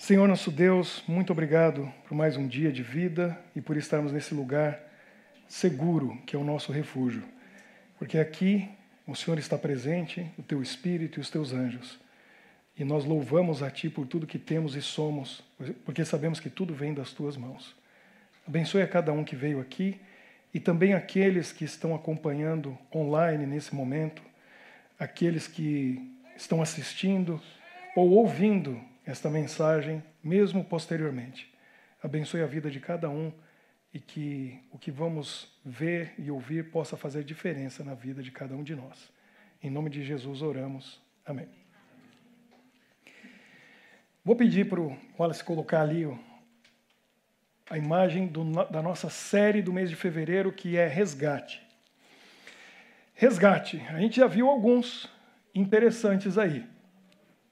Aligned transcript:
Senhor 0.00 0.26
nosso 0.26 0.50
Deus, 0.50 1.04
muito 1.06 1.30
obrigado 1.30 1.92
por 2.08 2.14
mais 2.14 2.34
um 2.34 2.48
dia 2.48 2.72
de 2.72 2.82
vida 2.82 3.38
e 3.54 3.60
por 3.60 3.76
estarmos 3.76 4.10
nesse 4.10 4.32
lugar 4.34 4.80
seguro 5.46 6.16
que 6.26 6.34
é 6.34 6.38
o 6.38 6.42
nosso 6.42 6.72
refúgio. 6.72 7.22
Porque 7.98 8.16
aqui 8.16 8.66
o 9.06 9.14
Senhor 9.14 9.38
está 9.38 9.58
presente, 9.58 10.26
o 10.38 10.42
teu 10.42 10.62
Espírito 10.62 11.18
e 11.18 11.20
os 11.20 11.28
teus 11.28 11.52
anjos. 11.52 12.00
E 12.78 12.82
nós 12.82 13.04
louvamos 13.04 13.62
a 13.62 13.70
Ti 13.70 13.90
por 13.90 14.06
tudo 14.06 14.26
que 14.26 14.38
temos 14.38 14.74
e 14.74 14.80
somos, 14.80 15.44
porque 15.84 16.02
sabemos 16.02 16.40
que 16.40 16.48
tudo 16.48 16.72
vem 16.72 16.94
das 16.94 17.12
Tuas 17.12 17.36
mãos. 17.36 17.76
Abençoe 18.48 18.80
a 18.80 18.88
cada 18.88 19.12
um 19.12 19.22
que 19.22 19.36
veio 19.36 19.60
aqui 19.60 20.00
e 20.52 20.58
também 20.58 20.94
aqueles 20.94 21.52
que 21.52 21.66
estão 21.66 21.94
acompanhando 21.94 22.76
online 22.92 23.44
nesse 23.44 23.74
momento, 23.74 24.22
aqueles 24.98 25.46
que 25.46 26.10
estão 26.34 26.62
assistindo 26.62 27.38
ou 27.94 28.12
ouvindo 28.12 28.80
esta 29.10 29.28
mensagem, 29.28 30.02
mesmo 30.22 30.64
posteriormente. 30.64 31.52
Abençoe 32.02 32.42
a 32.42 32.46
vida 32.46 32.70
de 32.70 32.78
cada 32.78 33.10
um 33.10 33.32
e 33.92 33.98
que 33.98 34.62
o 34.70 34.78
que 34.78 34.90
vamos 34.90 35.52
ver 35.64 36.14
e 36.16 36.30
ouvir 36.30 36.70
possa 36.70 36.96
fazer 36.96 37.24
diferença 37.24 37.82
na 37.82 37.92
vida 37.92 38.22
de 38.22 38.30
cada 38.30 38.54
um 38.54 38.62
de 38.62 38.74
nós. 38.76 39.12
Em 39.62 39.68
nome 39.68 39.90
de 39.90 40.04
Jesus 40.04 40.42
oramos. 40.42 41.02
Amém. 41.26 41.48
Vou 44.24 44.36
pedir 44.36 44.68
para 44.68 44.80
o 44.80 44.96
Wallace 45.18 45.42
colocar 45.42 45.82
ali 45.82 46.06
a 47.68 47.76
imagem 47.76 48.28
do, 48.28 48.44
da 48.66 48.80
nossa 48.80 49.10
série 49.10 49.60
do 49.60 49.72
mês 49.72 49.90
de 49.90 49.96
fevereiro, 49.96 50.52
que 50.52 50.76
é 50.76 50.86
Resgate. 50.86 51.60
Resgate, 53.14 53.80
a 53.88 53.98
gente 53.98 54.16
já 54.16 54.26
viu 54.26 54.48
alguns 54.48 55.08
interessantes 55.54 56.38
aí. 56.38 56.64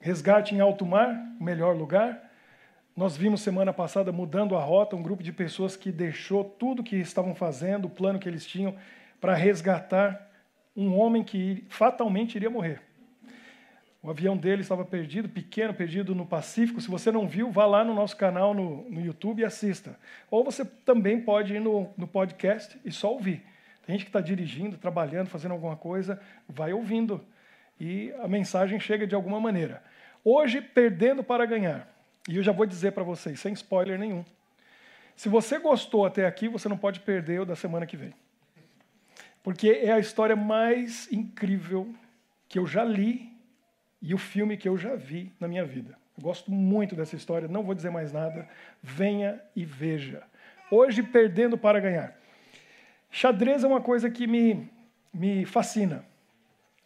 Resgate 0.00 0.54
em 0.54 0.60
alto 0.60 0.86
mar, 0.86 1.08
o 1.40 1.42
melhor 1.42 1.76
lugar. 1.76 2.30
Nós 2.96 3.16
vimos 3.16 3.40
semana 3.40 3.72
passada 3.72 4.12
mudando 4.12 4.56
a 4.56 4.60
rota, 4.60 4.94
um 4.94 5.02
grupo 5.02 5.22
de 5.22 5.32
pessoas 5.32 5.76
que 5.76 5.90
deixou 5.90 6.44
tudo 6.44 6.82
que 6.82 6.96
estavam 6.96 7.34
fazendo, 7.34 7.86
o 7.86 7.90
plano 7.90 8.18
que 8.18 8.28
eles 8.28 8.46
tinham, 8.46 8.76
para 9.20 9.34
resgatar 9.34 10.30
um 10.76 10.96
homem 10.96 11.24
que 11.24 11.64
fatalmente 11.68 12.36
iria 12.36 12.48
morrer. 12.48 12.80
O 14.00 14.08
avião 14.08 14.36
dele 14.36 14.62
estava 14.62 14.84
perdido, 14.84 15.28
pequeno, 15.28 15.74
perdido 15.74 16.14
no 16.14 16.24
Pacífico. 16.24 16.80
Se 16.80 16.88
você 16.88 17.10
não 17.10 17.26
viu, 17.26 17.50
vá 17.50 17.66
lá 17.66 17.84
no 17.84 17.92
nosso 17.92 18.16
canal 18.16 18.54
no, 18.54 18.88
no 18.88 19.00
YouTube 19.00 19.40
e 19.40 19.44
assista. 19.44 19.98
Ou 20.30 20.44
você 20.44 20.64
também 20.64 21.20
pode 21.20 21.54
ir 21.54 21.60
no, 21.60 21.90
no 21.96 22.06
podcast 22.06 22.78
e 22.84 22.92
só 22.92 23.12
ouvir. 23.12 23.44
Tem 23.84 23.96
gente 23.96 24.04
que 24.04 24.10
está 24.10 24.20
dirigindo, 24.20 24.78
trabalhando, 24.78 25.28
fazendo 25.28 25.52
alguma 25.52 25.76
coisa, 25.76 26.20
vai 26.48 26.72
ouvindo 26.72 27.24
e 27.80 28.12
a 28.20 28.28
mensagem 28.28 28.78
chega 28.80 29.06
de 29.06 29.14
alguma 29.14 29.40
maneira. 29.40 29.82
Hoje, 30.30 30.60
perdendo 30.60 31.24
para 31.24 31.46
ganhar. 31.46 31.88
E 32.28 32.36
eu 32.36 32.42
já 32.42 32.52
vou 32.52 32.66
dizer 32.66 32.92
para 32.92 33.02
vocês, 33.02 33.40
sem 33.40 33.54
spoiler 33.54 33.98
nenhum. 33.98 34.22
Se 35.16 35.26
você 35.26 35.58
gostou 35.58 36.04
até 36.04 36.26
aqui, 36.26 36.48
você 36.48 36.68
não 36.68 36.76
pode 36.76 37.00
perder 37.00 37.40
o 37.40 37.46
da 37.46 37.56
semana 37.56 37.86
que 37.86 37.96
vem. 37.96 38.12
Porque 39.42 39.70
é 39.70 39.90
a 39.90 39.98
história 39.98 40.36
mais 40.36 41.10
incrível 41.10 41.94
que 42.46 42.58
eu 42.58 42.66
já 42.66 42.84
li 42.84 43.32
e 44.02 44.12
o 44.12 44.18
filme 44.18 44.58
que 44.58 44.68
eu 44.68 44.76
já 44.76 44.94
vi 44.96 45.32
na 45.40 45.48
minha 45.48 45.64
vida. 45.64 45.96
Eu 46.14 46.22
gosto 46.22 46.50
muito 46.50 46.94
dessa 46.94 47.16
história, 47.16 47.48
não 47.48 47.62
vou 47.62 47.74
dizer 47.74 47.88
mais 47.88 48.12
nada. 48.12 48.46
Venha 48.82 49.40
e 49.56 49.64
veja. 49.64 50.22
Hoje, 50.70 51.02
perdendo 51.02 51.56
para 51.56 51.80
ganhar. 51.80 52.14
Xadrez 53.10 53.64
é 53.64 53.66
uma 53.66 53.80
coisa 53.80 54.10
que 54.10 54.26
me, 54.26 54.70
me 55.10 55.46
fascina. 55.46 56.04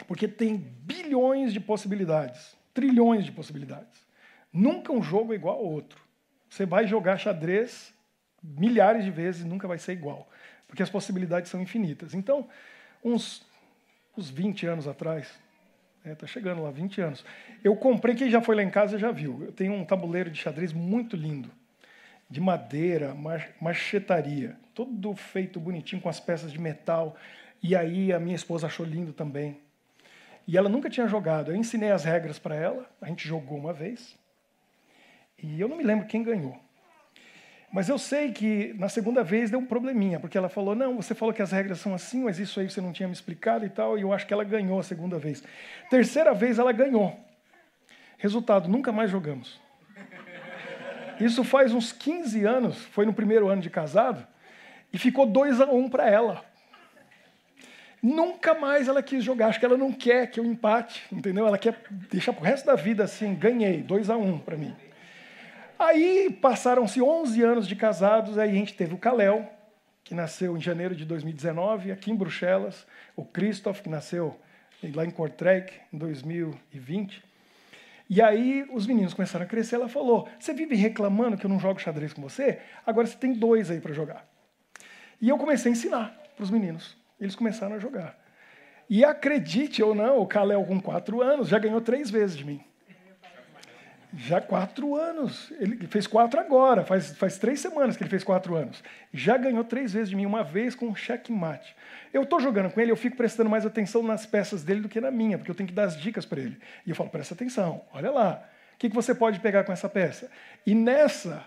Porque 0.07 0.29
tem 0.29 0.57
bilhões 0.57 1.53
de 1.53 1.59
possibilidades, 1.59 2.57
trilhões 2.75 3.25
de 3.25 3.33
possibilidades. 3.33 4.06
Nunca 4.53 4.92
um 4.92 5.03
jogo 5.03 5.33
é 5.33 5.37
igual 5.37 5.56
ao 5.56 5.65
outro. 5.65 6.01
Você 6.48 6.67
vai 6.67 6.87
jogar 6.87 7.17
xadrez 7.17 7.95
milhares 8.42 9.05
de 9.05 9.11
vezes 9.11 9.42
e 9.42 9.48
nunca 9.48 9.69
vai 9.69 9.79
ser 9.79 9.92
igual, 9.92 10.29
porque 10.67 10.83
as 10.83 10.91
possibilidades 10.91 11.51
são 11.51 11.61
infinitas. 11.61 12.12
Então, 12.12 12.48
uns, 13.05 13.46
uns 14.17 14.29
20 14.29 14.67
anos 14.67 14.89
atrás, 14.89 15.27
está 15.98 16.11
é, 16.11 16.14
tá 16.14 16.27
chegando 16.27 16.63
lá, 16.63 16.70
20 16.70 17.01
anos, 17.01 17.24
eu 17.63 17.77
comprei, 17.77 18.14
quem 18.14 18.30
já 18.30 18.41
foi 18.41 18.57
lá 18.57 18.63
em 18.63 18.70
casa 18.70 18.98
já 18.98 19.13
viu, 19.13 19.45
eu 19.45 19.52
tenho 19.52 19.73
um 19.73 19.85
tabuleiro 19.85 20.30
de 20.30 20.39
xadrez 20.39 20.73
muito 20.73 21.17
lindo, 21.17 21.51
de 22.29 22.41
madeira, 22.41 23.14
marchetaria, 23.61 24.57
todo 24.75 25.14
feito 25.14 25.61
bonitinho 25.61 26.02
com 26.02 26.08
as 26.08 26.19
peças 26.19 26.51
de 26.51 26.61
metal, 26.61 27.17
e 27.63 27.77
aí 27.77 28.13
a 28.13 28.19
minha 28.19 28.35
esposa 28.35 28.67
achou 28.67 28.85
lindo 28.85 29.13
também. 29.13 29.61
E 30.47 30.57
ela 30.57 30.69
nunca 30.69 30.91
tinha 30.91 31.07
jogado. 31.07 31.51
Eu 31.51 31.57
ensinei 31.57 31.91
as 31.91 32.05
regras 32.05 32.39
para 32.39 32.55
ela, 32.55 32.89
a 33.01 33.07
gente 33.07 33.27
jogou 33.27 33.58
uma 33.58 33.73
vez. 33.73 34.19
E 35.42 35.61
eu 35.61 35.69
não 35.69 35.77
me 35.77 35.85
lembro 35.85 36.07
quem 36.07 36.23
ganhou. 36.23 36.58
Mas 37.73 37.89
eu 37.89 37.98
sei 37.98 38.33
que 38.33 38.75
na 38.75 38.89
segunda 38.89 39.25
vez 39.25 39.51
deu 39.51 39.58
um 39.58 39.64
probleminha, 39.67 40.20
porque 40.20 40.36
ela 40.36 40.51
falou: 40.51 40.75
não, 40.75 40.97
você 40.97 41.14
falou 41.14 41.33
que 41.33 41.41
as 41.41 41.51
regras 41.51 41.81
são 41.81 41.95
assim, 41.95 42.25
mas 42.25 42.39
isso 42.39 42.61
aí 42.61 42.69
você 42.69 42.83
não 42.83 42.92
tinha 42.92 43.08
me 43.08 43.14
explicado 43.14 43.64
e 43.64 43.70
tal, 43.70 43.98
e 43.98 44.02
eu 44.02 44.13
acho 44.13 44.27
que 44.27 44.35
ela 44.35 44.45
ganhou 44.45 44.79
a 44.79 44.83
segunda 44.83 45.19
vez. 45.19 45.42
Terceira 45.89 46.35
vez 46.35 46.58
ela 46.58 46.70
ganhou. 46.70 47.19
Resultado: 48.19 48.69
nunca 48.69 48.92
mais 48.92 49.11
jogamos. 49.11 49.58
Isso 51.19 51.42
faz 51.42 51.73
uns 51.73 51.92
15 51.92 52.45
anos, 52.45 52.77
foi 52.86 53.07
no 53.07 53.14
primeiro 53.14 53.48
ano 53.48 53.63
de 53.63 53.70
casado, 53.70 54.27
e 54.92 54.98
ficou 54.98 55.25
2 55.25 55.61
a 55.61 55.67
1 55.67 55.77
um 55.77 55.89
para 55.89 56.08
ela. 56.11 56.45
Nunca 58.02 58.52
mais 58.52 58.89
ela 58.89 59.01
quis 59.01 59.23
jogar. 59.23 59.46
Acho 59.46 59.61
que 59.61 59.64
ela 59.64 59.77
não 59.77 59.92
quer 59.92 60.29
que 60.29 60.40
eu 60.40 60.45
empate, 60.45 61.05
entendeu? 61.13 61.46
Ela 61.46 61.57
quer 61.57 61.79
deixar 62.11 62.33
pro 62.33 62.42
resto 62.42 62.67
da 62.67 62.74
vida 62.74 63.05
assim, 63.05 63.33
ganhei, 63.33 63.80
2 63.80 64.11
a 64.11 64.17
1 64.17 64.29
um 64.29 64.39
para 64.40 64.57
mim. 64.57 64.74
Aí 65.79 66.36
passaram-se 66.40 67.01
11 67.01 67.42
anos 67.42 67.68
de 67.68 67.77
casados, 67.77 68.39
aí 68.39 68.51
a 68.51 68.52
gente 68.52 68.74
teve 68.74 68.92
o 68.92 68.98
Kalel, 68.98 69.48
que 70.02 70.17
nasceu 70.17 70.57
em 70.57 70.61
janeiro 70.61 70.96
de 70.96 71.05
2019, 71.05 71.92
aqui 71.92 72.11
em 72.11 72.17
Bruxelas, 72.17 72.86
o 73.14 73.24
Christoph, 73.24 73.80
que 73.80 73.89
nasceu 73.89 74.36
lá 74.95 75.05
em 75.05 75.11
Kortrijk, 75.11 75.73
em 75.92 75.98
2020. 75.98 77.23
E 78.11 78.20
aí 78.20 78.67
os 78.73 78.84
meninos 78.84 79.14
começaram 79.14 79.45
a 79.45 79.48
crescer, 79.48 79.77
ela 79.77 79.89
falou, 79.89 80.29
você 80.40 80.52
vive 80.52 80.74
reclamando 80.74 81.36
que 81.36 81.46
eu 81.46 81.51
não 81.51 81.61
jogo 81.61 81.80
xadrez 81.80 82.13
com 82.13 82.20
você? 82.20 82.58
Agora 82.84 83.07
você 83.07 83.17
tem 83.17 83.33
dois 83.33 83.70
aí 83.70 83.80
para 83.80 83.92
jogar. 83.92 84.27
E 85.20 85.29
eu 85.29 85.39
comecei 85.39 85.70
a 85.70 85.73
ensinar 85.73 86.20
para 86.34 86.42
os 86.42 86.51
meninos 86.51 87.01
eles 87.24 87.36
começaram 87.36 87.77
a 87.77 87.78
jogar. 87.78 88.18
E 88.90 89.05
acredite 89.05 89.83
ou 89.83 89.94
não, 89.94 90.18
o 90.18 90.27
Kalel, 90.27 90.64
com 90.64 90.80
quatro 90.80 91.22
anos, 91.22 91.48
já 91.48 91.58
ganhou 91.58 91.80
três 91.80 92.10
vezes 92.10 92.36
de 92.36 92.44
mim. 92.44 92.60
Já 94.14 94.40
quatro 94.40 94.94
anos. 94.94 95.50
Ele 95.58 95.86
fez 95.86 96.06
quatro 96.06 96.38
agora, 96.38 96.84
faz, 96.84 97.16
faz 97.16 97.38
três 97.38 97.60
semanas 97.60 97.96
que 97.96 98.02
ele 98.02 98.10
fez 98.10 98.22
quatro 98.22 98.55
anos. 98.55 98.83
Já 99.12 99.38
ganhou 99.38 99.64
três 99.64 99.92
vezes 99.92 100.10
de 100.10 100.16
mim, 100.16 100.27
uma 100.27 100.44
vez 100.44 100.74
com 100.74 100.88
um 100.88 100.94
checkmate. 100.94 101.74
Eu 102.12 102.24
estou 102.24 102.38
jogando 102.38 102.70
com 102.70 102.80
ele, 102.80 102.90
eu 102.90 102.96
fico 102.96 103.16
prestando 103.16 103.48
mais 103.48 103.64
atenção 103.64 104.02
nas 104.02 104.27
peças 104.27 104.62
dele 104.62 104.80
do 104.80 104.89
que 104.89 105.00
na 105.00 105.10
minha, 105.10 105.39
porque 105.39 105.50
eu 105.50 105.54
tenho 105.54 105.68
que 105.68 105.74
dar 105.74 105.84
as 105.84 105.96
dicas 105.96 106.27
para 106.27 106.40
ele. 106.40 106.58
E 106.84 106.90
eu 106.90 106.96
falo, 106.96 107.08
presta 107.08 107.33
atenção, 107.33 107.83
olha 107.94 108.10
lá, 108.10 108.46
o 108.74 108.78
que, 108.78 108.90
que 108.90 108.94
você 108.94 109.14
pode 109.14 109.40
pegar 109.40 109.64
com 109.64 109.72
essa 109.72 109.89
peça? 109.89 110.30
E 110.66 110.74
nessa, 110.74 111.42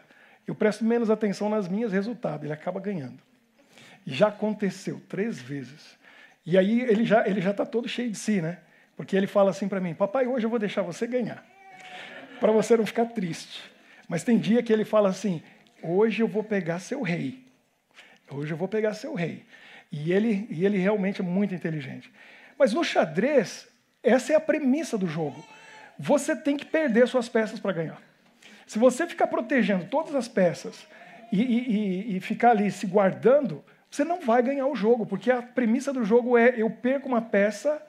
eu 0.47 0.55
presto 0.55 0.83
menos 0.83 1.11
atenção 1.11 1.49
nas 1.49 1.67
minhas, 1.67 1.91
resultado, 1.91 2.45
ele 2.45 2.53
acaba 2.53 2.79
ganhando. 2.79 3.19
Já 4.05 4.27
aconteceu 4.27 5.01
três 5.09 5.41
vezes. 5.41 5.97
E 6.45 6.57
aí 6.57 6.81
ele 6.81 7.05
já 7.05 7.27
ele 7.27 7.41
já 7.41 7.51
está 7.51 7.65
todo 7.65 7.87
cheio 7.87 8.11
de 8.11 8.17
si, 8.17 8.41
né? 8.41 8.59
Porque 8.95 9.15
ele 9.15 9.27
fala 9.27 9.49
assim 9.49 9.67
para 9.67 9.79
mim: 9.79 9.93
Papai, 9.93 10.27
hoje 10.27 10.45
eu 10.45 10.49
vou 10.49 10.59
deixar 10.59 10.81
você 10.81 11.07
ganhar, 11.07 11.43
para 12.39 12.51
você 12.51 12.77
não 12.77 12.85
ficar 12.85 13.05
triste. 13.05 13.63
Mas 14.07 14.23
tem 14.23 14.37
dia 14.37 14.61
que 14.61 14.71
ele 14.71 14.85
fala 14.85 15.09
assim: 15.09 15.41
Hoje 15.81 16.21
eu 16.21 16.27
vou 16.27 16.43
pegar 16.43 16.79
seu 16.79 17.01
rei. 17.01 17.43
Hoje 18.29 18.53
eu 18.53 18.57
vou 18.57 18.67
pegar 18.67 18.93
seu 18.93 19.13
rei. 19.13 19.45
E 19.91 20.11
ele, 20.11 20.47
e 20.49 20.65
ele 20.65 20.77
realmente 20.77 21.21
é 21.21 21.23
muito 21.23 21.53
inteligente. 21.53 22.11
Mas 22.57 22.73
no 22.73 22.83
xadrez, 22.83 23.67
essa 24.01 24.33
é 24.33 24.35
a 24.35 24.39
premissa 24.39 24.97
do 24.97 25.07
jogo. 25.07 25.45
Você 25.97 26.35
tem 26.35 26.57
que 26.57 26.65
perder 26.65 27.07
suas 27.07 27.29
peças 27.29 27.59
para 27.59 27.71
ganhar. 27.71 28.01
Se 28.65 28.79
você 28.79 29.07
ficar 29.07 29.27
protegendo 29.27 29.85
todas 29.85 30.15
as 30.15 30.27
peças 30.27 30.87
e, 31.31 31.41
e, 31.41 32.17
e, 32.17 32.19
ficar 32.19 32.51
ali 32.51 32.71
se 32.71 32.87
guardando, 32.87 33.63
você 33.95 34.03
não 34.03 34.19
vai 34.19 34.43
ganhar 34.43 34.67
o 34.67 34.75
jogo, 34.75 35.05
porque 35.05 35.31
a 35.31 35.41
premissa 35.41 35.93
do 35.93 36.03
jogo 36.03 36.37
é 36.37 36.53
eu 36.57 36.69
perco 36.69 37.07
uma 37.07 37.21
peça, 37.21 37.81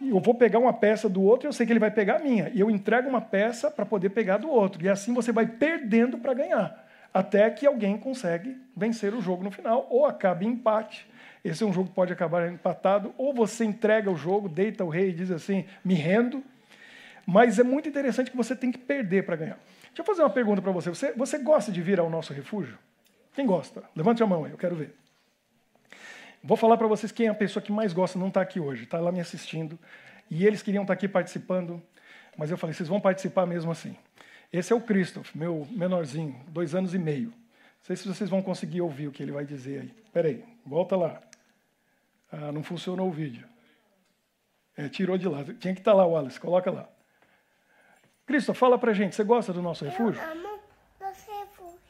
eu 0.00 0.20
vou 0.20 0.34
pegar 0.34 0.60
uma 0.60 0.72
peça 0.72 1.08
do 1.08 1.20
outro 1.20 1.46
e 1.46 1.48
eu 1.48 1.52
sei 1.52 1.66
que 1.66 1.72
ele 1.72 1.80
vai 1.80 1.90
pegar 1.90 2.16
a 2.16 2.18
minha. 2.20 2.48
E 2.54 2.60
eu 2.60 2.70
entrego 2.70 3.08
uma 3.08 3.20
peça 3.20 3.68
para 3.68 3.84
poder 3.84 4.10
pegar 4.10 4.36
do 4.36 4.48
outro. 4.48 4.84
E 4.84 4.88
assim 4.88 5.12
você 5.12 5.32
vai 5.32 5.46
perdendo 5.46 6.18
para 6.18 6.32
ganhar. 6.32 6.86
Até 7.12 7.50
que 7.50 7.66
alguém 7.66 7.98
consegue 7.98 8.56
vencer 8.76 9.14
o 9.14 9.20
jogo 9.20 9.42
no 9.42 9.50
final, 9.50 9.86
ou 9.90 10.06
acaba 10.06 10.44
em 10.44 10.48
empate. 10.48 11.08
Esse 11.42 11.64
é 11.64 11.66
um 11.66 11.72
jogo 11.72 11.88
que 11.88 11.94
pode 11.94 12.12
acabar 12.12 12.48
empatado, 12.52 13.12
ou 13.16 13.34
você 13.34 13.64
entrega 13.64 14.10
o 14.10 14.16
jogo, 14.16 14.48
deita 14.48 14.84
o 14.84 14.88
rei 14.88 15.08
e 15.08 15.12
diz 15.12 15.30
assim, 15.30 15.64
me 15.84 15.94
rendo. 15.94 16.44
Mas 17.26 17.58
é 17.58 17.64
muito 17.64 17.88
interessante 17.88 18.30
que 18.30 18.36
você 18.36 18.54
tem 18.54 18.70
que 18.70 18.78
perder 18.78 19.24
para 19.24 19.34
ganhar. 19.34 19.58
Deixa 19.86 20.02
eu 20.02 20.04
fazer 20.04 20.22
uma 20.22 20.30
pergunta 20.30 20.62
para 20.62 20.70
você. 20.70 20.90
você. 20.90 21.12
Você 21.12 21.38
gosta 21.38 21.72
de 21.72 21.80
vir 21.80 21.98
ao 21.98 22.08
nosso 22.08 22.32
refúgio? 22.32 22.78
Quem 23.34 23.44
gosta? 23.44 23.82
Levante 23.94 24.22
a 24.22 24.26
mão 24.26 24.44
aí, 24.44 24.52
eu 24.52 24.58
quero 24.58 24.76
ver. 24.76 24.94
Vou 26.46 26.56
falar 26.56 26.76
para 26.76 26.86
vocês 26.86 27.10
quem 27.10 27.26
é 27.26 27.30
a 27.30 27.34
pessoa 27.34 27.60
que 27.60 27.72
mais 27.72 27.92
gosta, 27.92 28.16
não 28.16 28.28
está 28.28 28.40
aqui 28.40 28.60
hoje, 28.60 28.84
está 28.84 29.00
lá 29.00 29.10
me 29.10 29.18
assistindo. 29.18 29.76
E 30.30 30.46
eles 30.46 30.62
queriam 30.62 30.82
estar 30.82 30.94
tá 30.94 30.96
aqui 30.96 31.08
participando, 31.08 31.82
mas 32.36 32.52
eu 32.52 32.56
falei, 32.56 32.72
vocês 32.72 32.88
vão 32.88 33.00
participar 33.00 33.46
mesmo 33.46 33.72
assim. 33.72 33.96
Esse 34.52 34.72
é 34.72 34.76
o 34.76 34.80
Christoph, 34.80 35.34
meu 35.34 35.66
menorzinho, 35.72 36.40
dois 36.46 36.72
anos 36.72 36.94
e 36.94 36.98
meio. 36.98 37.30
Não 37.30 37.82
sei 37.82 37.96
se 37.96 38.06
vocês 38.06 38.30
vão 38.30 38.40
conseguir 38.42 38.80
ouvir 38.80 39.08
o 39.08 39.12
que 39.12 39.24
ele 39.24 39.32
vai 39.32 39.44
dizer 39.44 39.80
aí. 39.80 39.94
Espera 40.04 40.28
aí, 40.28 40.44
volta 40.64 40.96
lá. 40.96 41.20
Ah, 42.30 42.52
não 42.52 42.62
funcionou 42.62 43.08
o 43.08 43.12
vídeo. 43.12 43.44
É, 44.76 44.88
tirou 44.88 45.18
de 45.18 45.28
lá. 45.28 45.42
Tinha 45.42 45.74
que 45.74 45.80
estar 45.80 45.90
tá 45.90 45.96
lá, 45.96 46.06
Wallace, 46.06 46.38
coloca 46.38 46.70
lá. 46.70 46.88
Christoph, 48.24 48.56
fala 48.56 48.78
pra 48.78 48.92
gente, 48.92 49.16
você 49.16 49.24
gosta 49.24 49.52
do 49.52 49.60
nosso 49.60 49.84
refúgio? 49.84 50.22
Eu 50.22 50.30
amo 50.30 50.60
nosso 51.00 51.30
refúgio. 51.40 51.80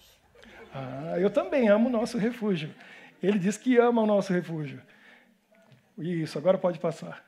Ah, 0.75 1.19
eu 1.19 1.29
também 1.29 1.69
amo 1.69 1.89
o 1.89 1.93
nosso 1.93 2.17
refúgio. 2.17 2.75
Ele 3.23 3.39
diz 3.39 3.57
que 3.57 3.77
ama 3.77 4.03
o 4.03 4.07
nosso 4.07 4.33
refúgio. 4.33 4.81
Isso, 5.99 6.39
agora 6.39 6.59
pode 6.59 6.79
passar. 6.79 7.25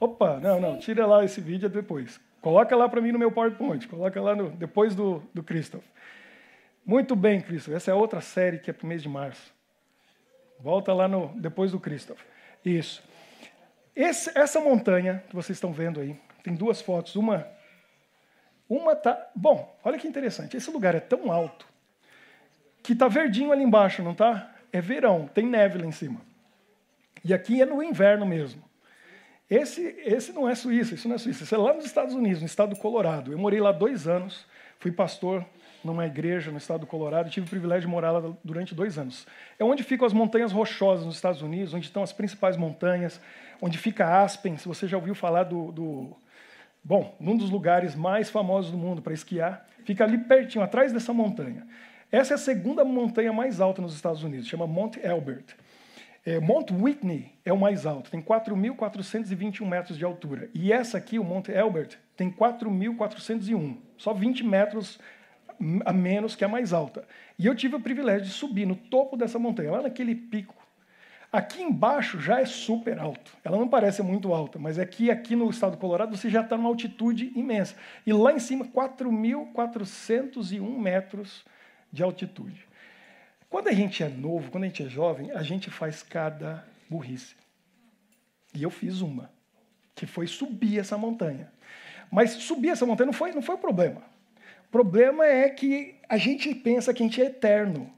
Opa, 0.00 0.38
não, 0.40 0.60
não, 0.60 0.78
tira 0.78 1.06
lá 1.06 1.24
esse 1.24 1.40
vídeo 1.40 1.68
depois. 1.68 2.20
Coloca 2.40 2.74
lá 2.76 2.88
para 2.88 3.00
mim 3.00 3.12
no 3.12 3.18
meu 3.18 3.32
PowerPoint, 3.32 3.86
coloca 3.88 4.20
lá 4.20 4.34
no, 4.34 4.50
depois 4.50 4.94
do, 4.94 5.22
do 5.34 5.42
Christoph. 5.42 5.84
Muito 6.86 7.14
bem, 7.16 7.40
Christoph, 7.40 7.74
essa 7.74 7.90
é 7.90 7.94
outra 7.94 8.20
série 8.20 8.58
que 8.58 8.70
é 8.70 8.72
para 8.72 8.84
o 8.84 8.88
mês 8.88 9.02
de 9.02 9.08
março. 9.08 9.52
Volta 10.60 10.92
lá 10.94 11.06
no, 11.06 11.28
depois 11.36 11.72
do 11.72 11.80
Christoph. 11.80 12.20
Isso. 12.64 13.02
Esse, 13.94 14.30
essa 14.38 14.60
montanha 14.60 15.24
que 15.28 15.34
vocês 15.34 15.56
estão 15.56 15.72
vendo 15.72 16.00
aí, 16.00 16.18
tem 16.42 16.54
duas 16.54 16.80
fotos. 16.80 17.16
Uma, 17.16 17.46
uma 18.68 18.94
tá. 18.94 19.30
Bom, 19.34 19.76
olha 19.84 19.98
que 19.98 20.06
interessante. 20.06 20.56
Esse 20.56 20.70
lugar 20.70 20.94
é 20.94 21.00
tão 21.00 21.32
alto 21.32 21.66
que 22.82 22.94
tá 22.94 23.08
verdinho 23.08 23.52
ali 23.52 23.62
embaixo, 23.62 24.02
não 24.02 24.14
tá? 24.14 24.54
É 24.72 24.80
verão, 24.80 25.28
tem 25.32 25.46
neve 25.46 25.78
lá 25.78 25.86
em 25.86 25.92
cima. 25.92 26.20
E 27.24 27.34
aqui 27.34 27.60
é 27.60 27.66
no 27.66 27.82
inverno 27.82 28.26
mesmo. 28.26 28.62
Esse, 29.50 29.82
esse 30.04 30.32
não 30.32 30.48
é 30.48 30.54
Suíça, 30.54 30.94
isso 30.94 31.08
não 31.08 31.14
é 31.14 31.18
Suíça. 31.18 31.44
Isso 31.44 31.54
é 31.54 31.58
lá 31.58 31.72
nos 31.72 31.86
Estados 31.86 32.14
Unidos, 32.14 32.40
no 32.40 32.46
estado 32.46 32.70
do 32.70 32.76
Colorado. 32.76 33.32
Eu 33.32 33.38
morei 33.38 33.60
lá 33.60 33.72
dois 33.72 34.06
anos, 34.06 34.46
fui 34.78 34.92
pastor 34.92 35.44
numa 35.82 36.06
igreja 36.06 36.50
no 36.50 36.58
estado 36.58 36.80
do 36.80 36.86
Colorado, 36.86 37.30
tive 37.30 37.46
o 37.46 37.48
privilégio 37.48 37.82
de 37.82 37.88
morar 37.88 38.10
lá 38.10 38.34
durante 38.44 38.74
dois 38.74 38.98
anos. 38.98 39.26
É 39.58 39.64
onde 39.64 39.82
ficam 39.82 40.06
as 40.06 40.12
montanhas 40.12 40.52
rochosas 40.52 41.06
nos 41.06 41.14
Estados 41.14 41.40
Unidos, 41.40 41.72
onde 41.72 41.86
estão 41.86 42.02
as 42.02 42.12
principais 42.12 42.56
montanhas, 42.56 43.20
onde 43.60 43.78
fica 43.78 44.22
Aspen, 44.22 44.56
se 44.56 44.66
você 44.66 44.86
já 44.86 44.96
ouviu 44.96 45.14
falar 45.14 45.44
do, 45.44 45.72
do 45.72 46.16
bom, 46.82 47.16
num 47.18 47.36
dos 47.36 47.50
lugares 47.50 47.94
mais 47.94 48.28
famosos 48.28 48.70
do 48.70 48.76
mundo 48.76 49.00
para 49.00 49.14
esquiar, 49.14 49.66
fica 49.84 50.04
ali 50.04 50.18
pertinho, 50.18 50.64
atrás 50.64 50.92
dessa 50.92 51.12
montanha. 51.12 51.66
Essa 52.10 52.34
é 52.34 52.36
a 52.36 52.38
segunda 52.38 52.84
montanha 52.84 53.32
mais 53.32 53.60
alta 53.60 53.82
nos 53.82 53.94
Estados 53.94 54.22
Unidos, 54.22 54.48
chama 54.48 54.66
Mount 54.66 54.96
Elbert. 54.96 55.44
É, 56.24 56.40
Mount 56.40 56.70
Whitney 56.70 57.32
é 57.44 57.52
o 57.52 57.58
mais 57.58 57.86
alto, 57.86 58.10
tem 58.10 58.22
4.421 58.22 59.66
metros 59.66 59.98
de 59.98 60.04
altura. 60.04 60.48
E 60.54 60.72
essa 60.72 60.96
aqui, 60.96 61.18
o 61.18 61.24
Mount 61.24 61.48
Elbert, 61.48 61.96
tem 62.16 62.30
4.401, 62.30 63.76
só 63.96 64.14
20 64.14 64.44
metros 64.44 64.98
a 65.84 65.92
menos 65.92 66.34
que 66.34 66.44
a 66.44 66.48
mais 66.48 66.72
alta. 66.72 67.04
E 67.38 67.46
eu 67.46 67.54
tive 67.54 67.76
o 67.76 67.80
privilégio 67.80 68.26
de 68.26 68.32
subir 68.32 68.66
no 68.66 68.76
topo 68.76 69.16
dessa 69.16 69.38
montanha, 69.38 69.72
lá 69.72 69.82
naquele 69.82 70.14
pico. 70.14 70.54
Aqui 71.30 71.62
embaixo 71.62 72.18
já 72.18 72.40
é 72.40 72.46
super 72.46 72.98
alto. 72.98 73.36
Ela 73.44 73.58
não 73.58 73.68
parece 73.68 74.02
muito 74.02 74.32
alta, 74.32 74.58
mas 74.58 74.78
aqui, 74.78 75.10
aqui 75.10 75.36
no 75.36 75.50
estado 75.50 75.72
do 75.72 75.78
Colorado 75.78 76.16
você 76.16 76.30
já 76.30 76.40
está 76.40 76.56
numa 76.56 76.70
altitude 76.70 77.30
imensa. 77.36 77.76
E 78.06 78.14
lá 78.14 78.32
em 78.32 78.38
cima, 78.38 78.64
4.401 78.64 80.78
metros 80.78 81.44
de 81.92 82.02
altitude. 82.02 82.66
Quando 83.48 83.68
a 83.68 83.72
gente 83.72 84.02
é 84.02 84.08
novo, 84.08 84.50
quando 84.50 84.64
a 84.64 84.66
gente 84.66 84.82
é 84.82 84.88
jovem, 84.88 85.30
a 85.30 85.42
gente 85.42 85.70
faz 85.70 86.02
cada 86.02 86.66
burrice. 86.88 87.34
E 88.54 88.62
eu 88.62 88.70
fiz 88.70 89.00
uma, 89.00 89.30
que 89.94 90.06
foi 90.06 90.26
subir 90.26 90.78
essa 90.78 90.98
montanha. 90.98 91.50
Mas 92.10 92.32
subir 92.32 92.70
essa 92.70 92.86
montanha 92.86 93.06
não 93.06 93.12
foi, 93.12 93.32
não 93.32 93.42
foi 93.42 93.54
o 93.54 93.58
problema. 93.58 94.02
O 94.66 94.70
problema 94.70 95.24
é 95.24 95.48
que 95.48 95.96
a 96.08 96.18
gente 96.18 96.54
pensa 96.54 96.92
que 96.92 97.02
a 97.02 97.06
gente 97.06 97.22
é 97.22 97.26
eterno 97.26 97.92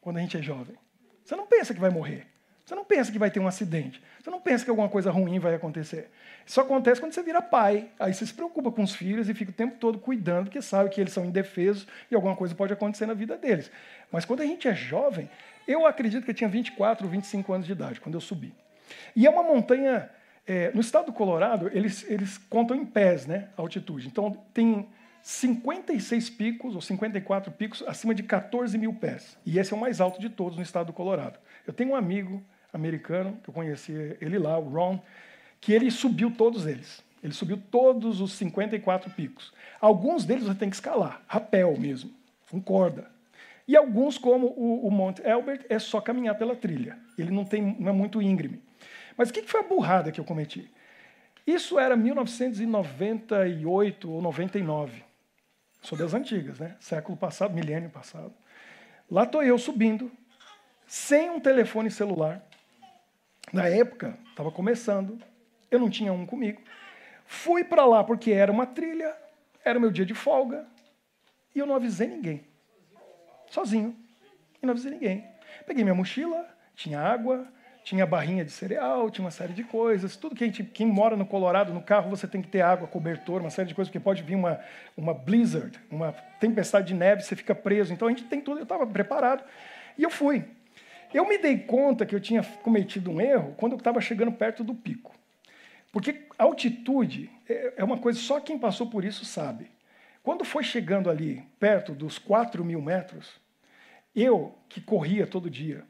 quando 0.00 0.18
a 0.18 0.20
gente 0.20 0.36
é 0.36 0.42
jovem. 0.42 0.76
Você 1.24 1.36
não 1.36 1.46
pensa 1.46 1.74
que 1.74 1.80
vai 1.80 1.90
morrer. 1.90 2.26
Você 2.66 2.74
não 2.74 2.84
pensa 2.84 3.12
que 3.12 3.18
vai 3.18 3.30
ter 3.30 3.38
um 3.38 3.46
acidente. 3.46 4.02
Você 4.20 4.28
não 4.28 4.40
pensa 4.40 4.64
que 4.64 4.70
alguma 4.70 4.88
coisa 4.88 5.08
ruim 5.08 5.38
vai 5.38 5.54
acontecer. 5.54 6.10
Isso 6.44 6.60
acontece 6.60 7.00
quando 7.00 7.12
você 7.12 7.22
vira 7.22 7.40
pai. 7.40 7.88
Aí 7.96 8.12
você 8.12 8.26
se 8.26 8.34
preocupa 8.34 8.72
com 8.72 8.82
os 8.82 8.92
filhos 8.92 9.28
e 9.28 9.34
fica 9.34 9.52
o 9.52 9.54
tempo 9.54 9.76
todo 9.78 10.00
cuidando, 10.00 10.46
porque 10.46 10.60
sabe 10.60 10.90
que 10.90 11.00
eles 11.00 11.12
são 11.12 11.24
indefesos 11.24 11.86
e 12.10 12.14
alguma 12.16 12.34
coisa 12.34 12.56
pode 12.56 12.72
acontecer 12.72 13.06
na 13.06 13.14
vida 13.14 13.36
deles. 13.36 13.70
Mas 14.10 14.24
quando 14.24 14.40
a 14.40 14.44
gente 14.44 14.66
é 14.66 14.74
jovem, 14.74 15.30
eu 15.66 15.86
acredito 15.86 16.24
que 16.24 16.32
eu 16.32 16.34
tinha 16.34 16.50
24 16.50 17.06
ou 17.06 17.10
25 17.10 17.52
anos 17.52 17.66
de 17.66 17.72
idade 17.72 18.00
quando 18.00 18.16
eu 18.16 18.20
subi. 18.20 18.52
E 19.14 19.26
é 19.26 19.30
uma 19.30 19.44
montanha. 19.44 20.10
É, 20.48 20.70
no 20.72 20.80
estado 20.80 21.06
do 21.06 21.12
Colorado, 21.12 21.70
eles, 21.72 22.04
eles 22.08 22.38
contam 22.38 22.76
em 22.76 22.84
pés, 22.84 23.26
né? 23.26 23.48
A 23.56 23.62
altitude. 23.62 24.06
Então, 24.06 24.44
tem 24.54 24.88
56 25.22 26.30
picos, 26.30 26.74
ou 26.76 26.80
54 26.80 27.50
picos, 27.50 27.82
acima 27.86 28.14
de 28.14 28.22
14 28.22 28.78
mil 28.78 28.94
pés. 28.94 29.36
E 29.44 29.58
esse 29.58 29.72
é 29.72 29.76
o 29.76 29.80
mais 29.80 30.00
alto 30.00 30.20
de 30.20 30.28
todos 30.28 30.56
no 30.56 30.62
estado 30.62 30.86
do 30.86 30.92
Colorado. 30.92 31.38
Eu 31.66 31.72
tenho 31.72 31.90
um 31.90 31.96
amigo 31.96 32.44
americano, 32.72 33.38
que 33.42 33.50
eu 33.50 33.54
conheci 33.54 34.16
ele 34.20 34.38
lá, 34.38 34.58
o 34.58 34.68
Ron, 34.68 35.00
que 35.60 35.72
ele 35.72 35.90
subiu 35.90 36.30
todos 36.30 36.66
eles. 36.66 37.04
Ele 37.22 37.32
subiu 37.32 37.60
todos 37.70 38.20
os 38.20 38.32
54 38.32 39.10
picos. 39.10 39.52
Alguns 39.80 40.24
deles 40.24 40.44
você 40.44 40.54
tem 40.54 40.70
que 40.70 40.76
escalar, 40.76 41.22
rapel 41.26 41.76
mesmo, 41.78 42.10
com 42.50 42.60
corda. 42.60 43.10
E 43.66 43.76
alguns, 43.76 44.16
como 44.16 44.48
o, 44.48 44.86
o 44.86 44.90
Monte 44.90 45.26
Elbert, 45.26 45.64
é 45.68 45.78
só 45.78 46.00
caminhar 46.00 46.36
pela 46.36 46.54
trilha. 46.54 46.96
Ele 47.18 47.32
não, 47.32 47.44
tem, 47.44 47.76
não 47.80 47.88
é 47.88 47.92
muito 47.92 48.22
íngreme. 48.22 48.62
Mas 49.16 49.30
o 49.30 49.32
que 49.32 49.42
foi 49.42 49.60
a 49.60 49.64
burrada 49.64 50.12
que 50.12 50.20
eu 50.20 50.24
cometi? 50.24 50.70
Isso 51.46 51.78
era 51.78 51.96
1998 51.96 54.10
ou 54.10 54.20
99. 54.20 55.04
Sou 55.82 55.96
das 55.96 56.12
antigas, 56.14 56.58
né? 56.58 56.74
Século 56.80 57.16
passado, 57.16 57.54
milênio 57.54 57.88
passado. 57.90 58.32
Lá 59.10 59.22
estou 59.22 59.42
eu 59.42 59.56
subindo, 59.56 60.12
sem 60.86 61.30
um 61.30 61.40
telefone 61.40 61.90
celular. 61.90 62.44
Na 63.52 63.68
época, 63.68 64.18
estava 64.30 64.50
começando, 64.50 65.18
eu 65.70 65.78
não 65.78 65.88
tinha 65.88 66.12
um 66.12 66.26
comigo. 66.26 66.60
Fui 67.26 67.64
para 67.64 67.84
lá 67.84 68.02
porque 68.04 68.32
era 68.32 68.50
uma 68.50 68.66
trilha, 68.66 69.16
era 69.64 69.78
o 69.78 69.80
meu 69.80 69.90
dia 69.90 70.06
de 70.06 70.14
folga, 70.14 70.66
e 71.54 71.58
eu 71.58 71.66
não 71.66 71.74
avisei 71.74 72.06
ninguém. 72.06 72.44
Sozinho. 73.48 73.96
E 74.62 74.66
não 74.66 74.72
avisei 74.72 74.90
ninguém. 74.90 75.24
Peguei 75.66 75.84
minha 75.84 75.94
mochila, 75.94 76.46
tinha 76.74 77.00
água, 77.00 77.46
tinha 77.82 78.04
barrinha 78.04 78.44
de 78.44 78.50
cereal, 78.50 79.08
tinha 79.10 79.24
uma 79.24 79.30
série 79.30 79.52
de 79.52 79.62
coisas. 79.62 80.16
Tudo 80.16 80.34
que 80.34 80.42
a 80.42 80.46
gente, 80.46 80.64
quem 80.64 80.86
mora 80.86 81.16
no 81.16 81.24
Colorado, 81.24 81.72
no 81.72 81.80
carro, 81.80 82.10
você 82.10 82.26
tem 82.26 82.42
que 82.42 82.48
ter 82.48 82.60
água, 82.60 82.88
cobertor, 82.88 83.40
uma 83.40 83.50
série 83.50 83.68
de 83.68 83.74
coisas, 83.74 83.88
porque 83.88 84.02
pode 84.02 84.22
vir 84.24 84.34
uma, 84.34 84.60
uma 84.96 85.14
blizzard, 85.14 85.78
uma 85.90 86.12
tempestade 86.40 86.88
de 86.88 86.94
neve, 86.94 87.22
você 87.22 87.36
fica 87.36 87.54
preso. 87.54 87.92
Então 87.92 88.08
a 88.08 88.10
gente 88.10 88.24
tem 88.24 88.40
tudo, 88.40 88.58
eu 88.58 88.64
estava 88.64 88.84
preparado. 88.86 89.44
E 89.96 90.02
eu 90.02 90.10
fui. 90.10 90.44
Eu 91.12 91.28
me 91.28 91.38
dei 91.38 91.58
conta 91.58 92.04
que 92.04 92.14
eu 92.14 92.20
tinha 92.20 92.42
cometido 92.62 93.10
um 93.10 93.20
erro 93.20 93.54
quando 93.56 93.72
eu 93.72 93.78
estava 93.78 94.00
chegando 94.00 94.32
perto 94.32 94.62
do 94.64 94.74
pico. 94.74 95.14
Porque 95.92 96.26
altitude 96.38 97.30
é, 97.48 97.74
é 97.78 97.84
uma 97.84 97.98
coisa, 97.98 98.18
só 98.18 98.40
quem 98.40 98.58
passou 98.58 98.88
por 98.88 99.04
isso 99.04 99.24
sabe. 99.24 99.70
Quando 100.22 100.44
foi 100.44 100.64
chegando 100.64 101.08
ali, 101.08 101.42
perto 101.58 101.92
dos 101.92 102.18
4 102.18 102.64
mil 102.64 102.82
metros, 102.82 103.40
eu, 104.14 104.54
que 104.68 104.80
corria 104.80 105.26
todo 105.26 105.48
dia, 105.48 105.84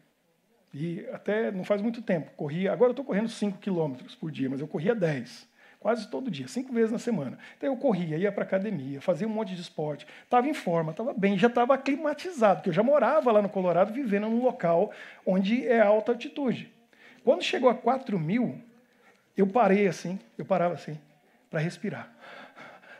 e 0.74 1.06
até 1.10 1.50
não 1.50 1.64
faz 1.64 1.80
muito 1.80 2.02
tempo, 2.02 2.30
corria, 2.36 2.72
agora 2.72 2.90
eu 2.90 2.92
estou 2.92 3.04
correndo 3.04 3.28
5 3.28 3.58
quilômetros 3.58 4.14
por 4.14 4.30
dia, 4.30 4.50
mas 4.50 4.60
eu 4.60 4.68
corria 4.68 4.94
10, 4.94 5.48
quase 5.86 6.08
todo 6.08 6.28
dia, 6.32 6.48
cinco 6.48 6.72
vezes 6.72 6.90
na 6.90 6.98
semana. 6.98 7.38
Então 7.56 7.72
eu 7.72 7.76
corria, 7.76 8.18
ia 8.18 8.32
para 8.32 8.42
academia, 8.42 9.00
fazia 9.00 9.24
um 9.24 9.30
monte 9.30 9.54
de 9.54 9.60
esporte, 9.60 10.04
estava 10.24 10.48
em 10.48 10.52
forma, 10.52 10.90
estava 10.90 11.14
bem, 11.14 11.38
já 11.38 11.46
estava 11.46 11.74
aclimatizado, 11.74 12.56
porque 12.56 12.70
eu 12.70 12.74
já 12.74 12.82
morava 12.82 13.30
lá 13.30 13.40
no 13.40 13.48
Colorado, 13.48 13.92
vivendo 13.92 14.28
num 14.28 14.42
local 14.42 14.90
onde 15.24 15.64
é 15.64 15.80
alta 15.80 16.10
altitude. 16.10 16.72
Quando 17.22 17.44
chegou 17.44 17.70
a 17.70 17.74
4 17.76 18.18
mil, 18.18 18.60
eu 19.36 19.46
parei 19.46 19.86
assim, 19.86 20.18
eu 20.36 20.44
parava 20.44 20.74
assim, 20.74 20.98
para 21.48 21.60
respirar. 21.60 22.12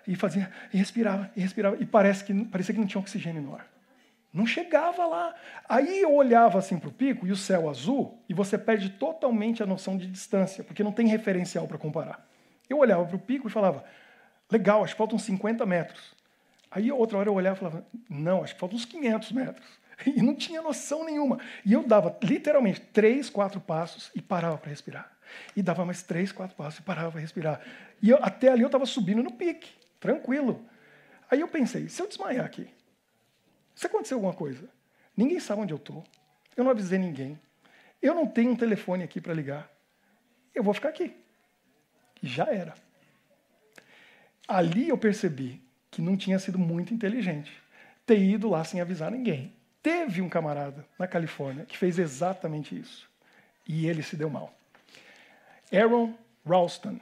E 0.06 0.14
fazia, 0.14 0.48
e 0.72 0.76
respirava, 0.76 1.28
e 1.34 1.40
respirava, 1.40 1.76
e 1.80 1.84
parece 1.84 2.22
que, 2.22 2.44
parecia 2.44 2.72
que 2.72 2.80
não 2.80 2.86
tinha 2.86 3.00
oxigênio 3.00 3.42
no 3.42 3.56
ar. 3.56 3.66
Não 4.32 4.46
chegava 4.46 5.04
lá. 5.08 5.34
Aí 5.68 6.02
eu 6.02 6.14
olhava 6.14 6.60
assim 6.60 6.78
para 6.78 6.88
o 6.88 6.92
pico 6.92 7.26
e 7.26 7.32
o 7.32 7.36
céu 7.36 7.68
azul, 7.68 8.16
e 8.28 8.32
você 8.32 8.56
perde 8.56 8.90
totalmente 8.90 9.60
a 9.60 9.66
noção 9.66 9.98
de 9.98 10.06
distância, 10.06 10.62
porque 10.62 10.84
não 10.84 10.92
tem 10.92 11.08
referencial 11.08 11.66
para 11.66 11.78
comparar. 11.78 12.35
Eu 12.68 12.78
olhava 12.78 13.04
para 13.04 13.16
o 13.16 13.18
pico 13.18 13.48
e 13.48 13.50
falava, 13.50 13.84
legal, 14.50 14.82
acho 14.82 14.94
que 14.94 14.98
faltam 14.98 15.18
50 15.18 15.64
metros. 15.66 16.14
Aí 16.70 16.90
outra 16.90 17.18
hora 17.18 17.28
eu 17.28 17.34
olhava 17.34 17.56
e 17.56 17.58
falava, 17.58 17.86
não, 18.08 18.42
acho 18.42 18.54
que 18.54 18.60
faltam 18.60 18.76
uns 18.76 18.84
500 18.84 19.32
metros. 19.32 19.86
E 20.04 20.22
não 20.22 20.34
tinha 20.34 20.60
noção 20.60 21.04
nenhuma. 21.06 21.40
E 21.64 21.72
eu 21.72 21.82
dava 21.82 22.18
literalmente 22.22 22.80
três, 22.80 23.30
quatro 23.30 23.58
passos 23.58 24.10
e 24.14 24.20
parava 24.20 24.58
para 24.58 24.68
respirar. 24.68 25.10
E 25.56 25.62
dava 25.62 25.86
mais 25.86 26.02
três, 26.02 26.30
quatro 26.30 26.54
passos 26.54 26.80
e 26.80 26.82
parava 26.82 27.10
para 27.10 27.20
respirar. 27.20 27.62
E 28.02 28.10
eu, 28.10 28.18
até 28.22 28.50
ali 28.50 28.60
eu 28.60 28.66
estava 28.66 28.84
subindo 28.84 29.22
no 29.22 29.32
pique, 29.32 29.70
tranquilo. 29.98 30.62
Aí 31.30 31.40
eu 31.40 31.48
pensei, 31.48 31.88
se 31.88 32.02
eu 32.02 32.06
desmaiar 32.06 32.44
aqui, 32.44 32.68
se 33.74 33.86
acontecer 33.86 34.14
alguma 34.14 34.34
coisa, 34.34 34.68
ninguém 35.16 35.40
sabe 35.40 35.62
onde 35.62 35.72
eu 35.72 35.78
estou, 35.78 36.04
eu 36.56 36.62
não 36.62 36.70
avisei 36.70 36.98
ninguém, 36.98 37.38
eu 38.00 38.14
não 38.14 38.26
tenho 38.26 38.50
um 38.50 38.56
telefone 38.56 39.02
aqui 39.02 39.20
para 39.20 39.34
ligar, 39.34 39.70
eu 40.54 40.62
vou 40.62 40.72
ficar 40.72 40.90
aqui. 40.90 41.16
E 42.22 42.26
já 42.26 42.46
era. 42.46 42.74
Ali 44.48 44.88
eu 44.88 44.98
percebi 44.98 45.60
que 45.90 46.00
não 46.00 46.16
tinha 46.16 46.38
sido 46.38 46.58
muito 46.58 46.94
inteligente 46.94 47.52
ter 48.06 48.18
ido 48.18 48.48
lá 48.48 48.62
sem 48.62 48.80
avisar 48.80 49.10
ninguém. 49.10 49.52
Teve 49.82 50.22
um 50.22 50.28
camarada 50.28 50.86
na 50.98 51.06
Califórnia 51.06 51.64
que 51.64 51.76
fez 51.76 51.98
exatamente 51.98 52.78
isso. 52.78 53.08
E 53.66 53.86
ele 53.86 54.02
se 54.02 54.16
deu 54.16 54.30
mal. 54.30 54.54
Aaron 55.72 56.14
Ralston, 56.46 57.00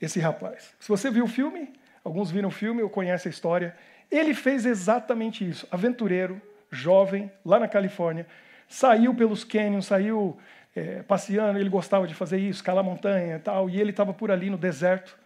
esse 0.00 0.18
rapaz. 0.18 0.74
Se 0.80 0.88
você 0.88 1.10
viu 1.10 1.24
o 1.24 1.28
filme, 1.28 1.72
alguns 2.04 2.30
viram 2.30 2.48
o 2.48 2.52
filme 2.52 2.82
ou 2.82 2.90
conhecem 2.90 3.30
a 3.30 3.32
história, 3.32 3.76
ele 4.10 4.34
fez 4.34 4.66
exatamente 4.66 5.48
isso. 5.48 5.66
Aventureiro, 5.70 6.42
jovem, 6.70 7.30
lá 7.44 7.60
na 7.60 7.68
Califórnia, 7.68 8.26
saiu 8.68 9.14
pelos 9.14 9.44
canyons, 9.44 9.86
saiu 9.86 10.36
é, 10.74 11.02
passeando, 11.02 11.58
ele 11.58 11.68
gostava 11.68 12.06
de 12.06 12.14
fazer 12.14 12.38
isso, 12.38 12.58
escalar 12.60 12.84
montanha 12.84 13.36
e 13.36 13.38
tal, 13.38 13.68
e 13.68 13.80
ele 13.80 13.90
estava 13.90 14.12
por 14.14 14.30
ali 14.30 14.48
no 14.48 14.56
deserto, 14.56 15.18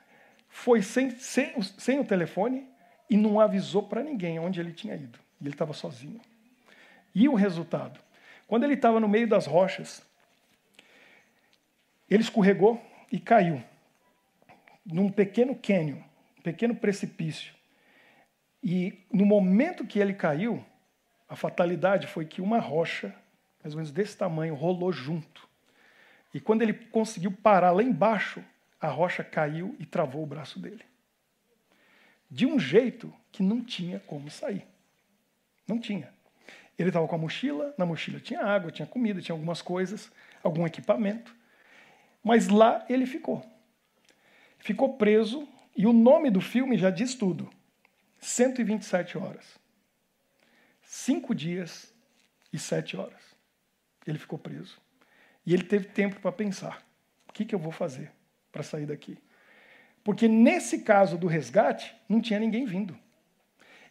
foi 0.48 0.82
sem, 0.82 1.10
sem, 1.10 1.60
sem 1.62 2.00
o 2.00 2.04
telefone 2.04 2.66
e 3.08 3.16
não 3.16 3.38
avisou 3.40 3.82
para 3.82 4.02
ninguém 4.02 4.38
onde 4.38 4.58
ele 4.58 4.72
tinha 4.72 4.94
ido. 4.94 5.18
E 5.40 5.44
ele 5.44 5.54
estava 5.54 5.72
sozinho. 5.72 6.20
E 7.14 7.28
o 7.28 7.34
resultado? 7.34 8.00
Quando 8.46 8.64
ele 8.64 8.74
estava 8.74 9.00
no 9.00 9.08
meio 9.08 9.28
das 9.28 9.46
rochas, 9.46 10.02
ele 12.08 12.22
escorregou 12.22 12.82
e 13.10 13.18
caiu 13.18 13.62
num 14.84 15.10
pequeno 15.10 15.54
cânion, 15.54 15.98
um 16.38 16.42
pequeno 16.42 16.74
precipício. 16.74 17.54
E 18.62 19.04
no 19.12 19.26
momento 19.26 19.86
que 19.86 19.98
ele 19.98 20.14
caiu, 20.14 20.64
a 21.28 21.34
fatalidade 21.34 22.06
foi 22.06 22.24
que 22.24 22.40
uma 22.40 22.58
rocha, 22.58 23.14
mais 23.66 23.74
ou 23.74 23.78
menos 23.78 23.90
desse 23.90 24.16
tamanho, 24.16 24.54
rolou 24.54 24.92
junto. 24.92 25.48
E 26.32 26.40
quando 26.40 26.62
ele 26.62 26.72
conseguiu 26.72 27.32
parar 27.32 27.72
lá 27.72 27.82
embaixo, 27.82 28.44
a 28.80 28.88
rocha 28.88 29.24
caiu 29.24 29.74
e 29.80 29.84
travou 29.84 30.22
o 30.22 30.26
braço 30.26 30.60
dele. 30.60 30.84
De 32.30 32.46
um 32.46 32.58
jeito 32.58 33.12
que 33.32 33.42
não 33.42 33.62
tinha 33.64 33.98
como 34.00 34.30
sair. 34.30 34.64
Não 35.66 35.78
tinha. 35.80 36.14
Ele 36.78 36.90
estava 36.90 37.08
com 37.08 37.14
a 37.14 37.18
mochila, 37.18 37.74
na 37.76 37.86
mochila 37.86 38.20
tinha 38.20 38.40
água, 38.40 38.70
tinha 38.70 38.86
comida, 38.86 39.20
tinha 39.20 39.34
algumas 39.34 39.62
coisas, 39.62 40.12
algum 40.42 40.66
equipamento. 40.66 41.34
Mas 42.22 42.48
lá 42.48 42.84
ele 42.88 43.06
ficou. 43.06 43.44
Ficou 44.58 44.94
preso, 44.94 45.48
e 45.76 45.86
o 45.86 45.92
nome 45.92 46.30
do 46.30 46.40
filme 46.40 46.76
já 46.76 46.90
diz 46.90 47.14
tudo: 47.14 47.50
127 48.20 49.18
horas. 49.18 49.58
Cinco 50.82 51.34
dias 51.34 51.92
e 52.52 52.58
sete 52.58 52.96
horas. 52.96 53.25
Ele 54.06 54.18
ficou 54.18 54.38
preso. 54.38 54.78
E 55.44 55.52
ele 55.52 55.64
teve 55.64 55.86
tempo 55.86 56.20
para 56.20 56.32
pensar: 56.32 56.82
o 57.28 57.32
que, 57.32 57.44
que 57.44 57.54
eu 57.54 57.58
vou 57.58 57.72
fazer 57.72 58.12
para 58.52 58.62
sair 58.62 58.86
daqui? 58.86 59.18
Porque 60.04 60.28
nesse 60.28 60.82
caso 60.82 61.18
do 61.18 61.26
resgate, 61.26 61.94
não 62.08 62.20
tinha 62.20 62.38
ninguém 62.38 62.64
vindo. 62.64 62.96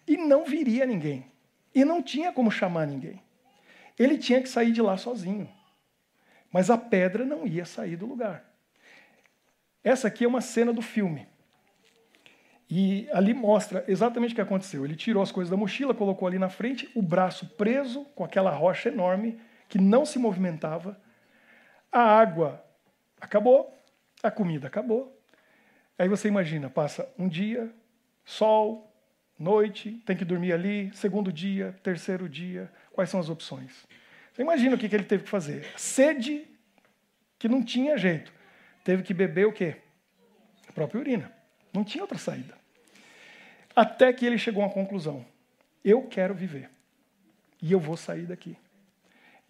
E 0.07 0.15
não 0.15 0.45
viria 0.45 0.85
ninguém. 0.85 1.25
E 1.73 1.83
não 1.83 2.01
tinha 2.01 2.31
como 2.31 2.49
chamar 2.49 2.87
ninguém. 2.87 3.21
Ele 3.99 4.17
tinha 4.17 4.41
que 4.41 4.47
sair 4.47 4.71
de 4.71 4.81
lá 4.81 4.97
sozinho. 4.97 5.49
Mas 6.51 6.69
a 6.69 6.77
pedra 6.77 7.25
não 7.25 7.45
ia 7.45 7.65
sair 7.65 7.97
do 7.97 8.05
lugar. 8.05 8.49
Essa 9.83 10.07
aqui 10.07 10.23
é 10.23 10.27
uma 10.27 10.39
cena 10.39 10.71
do 10.71 10.81
filme. 10.81 11.27
E 12.69 13.07
ali 13.11 13.33
mostra 13.33 13.83
exatamente 13.87 14.31
o 14.31 14.35
que 14.35 14.41
aconteceu. 14.41 14.85
Ele 14.85 14.95
tirou 14.95 15.21
as 15.21 15.31
coisas 15.31 15.51
da 15.51 15.57
mochila, 15.57 15.93
colocou 15.93 16.27
ali 16.27 16.39
na 16.39 16.49
frente, 16.49 16.89
o 16.95 17.01
braço 17.01 17.45
preso 17.57 18.05
com 18.15 18.23
aquela 18.23 18.51
rocha 18.51 18.89
enorme 18.89 19.39
que 19.69 19.79
não 19.79 20.05
se 20.05 20.19
movimentava. 20.19 20.99
A 21.91 22.01
água 22.01 22.63
acabou, 23.19 23.73
a 24.21 24.31
comida 24.31 24.67
acabou. 24.67 25.15
Aí 25.97 26.09
você 26.09 26.27
imagina, 26.27 26.69
passa 26.69 27.09
um 27.17 27.27
dia, 27.27 27.73
sol, 28.23 28.93
noite, 29.39 30.01
tem 30.05 30.15
que 30.15 30.25
dormir 30.25 30.53
ali, 30.53 30.91
segundo 30.93 31.31
dia, 31.31 31.75
terceiro 31.83 32.27
dia, 32.27 32.71
quais 32.91 33.09
são 33.09 33.19
as 33.19 33.29
opções? 33.29 33.85
Você 34.33 34.41
imagina 34.41 34.75
o 34.75 34.77
que 34.77 34.93
ele 34.93 35.05
teve 35.05 35.23
que 35.23 35.29
fazer? 35.29 35.65
Sede, 35.77 36.45
que 37.39 37.47
não 37.47 37.63
tinha 37.63 37.97
jeito. 37.97 38.33
Teve 38.83 39.03
que 39.03 39.13
beber 39.13 39.47
o 39.47 39.53
quê? 39.53 39.77
A 40.67 40.71
própria 40.73 40.99
urina. 40.99 41.31
Não 41.73 41.83
tinha 41.83 42.03
outra 42.03 42.17
saída. 42.17 42.53
Até 43.75 44.11
que 44.13 44.25
ele 44.25 44.37
chegou 44.37 44.63
a 44.63 44.67
uma 44.67 44.73
conclusão: 44.73 45.25
eu 45.83 46.03
quero 46.03 46.33
viver. 46.33 46.69
E 47.61 47.71
eu 47.71 47.79
vou 47.79 47.97
sair 47.97 48.25
daqui. 48.25 48.57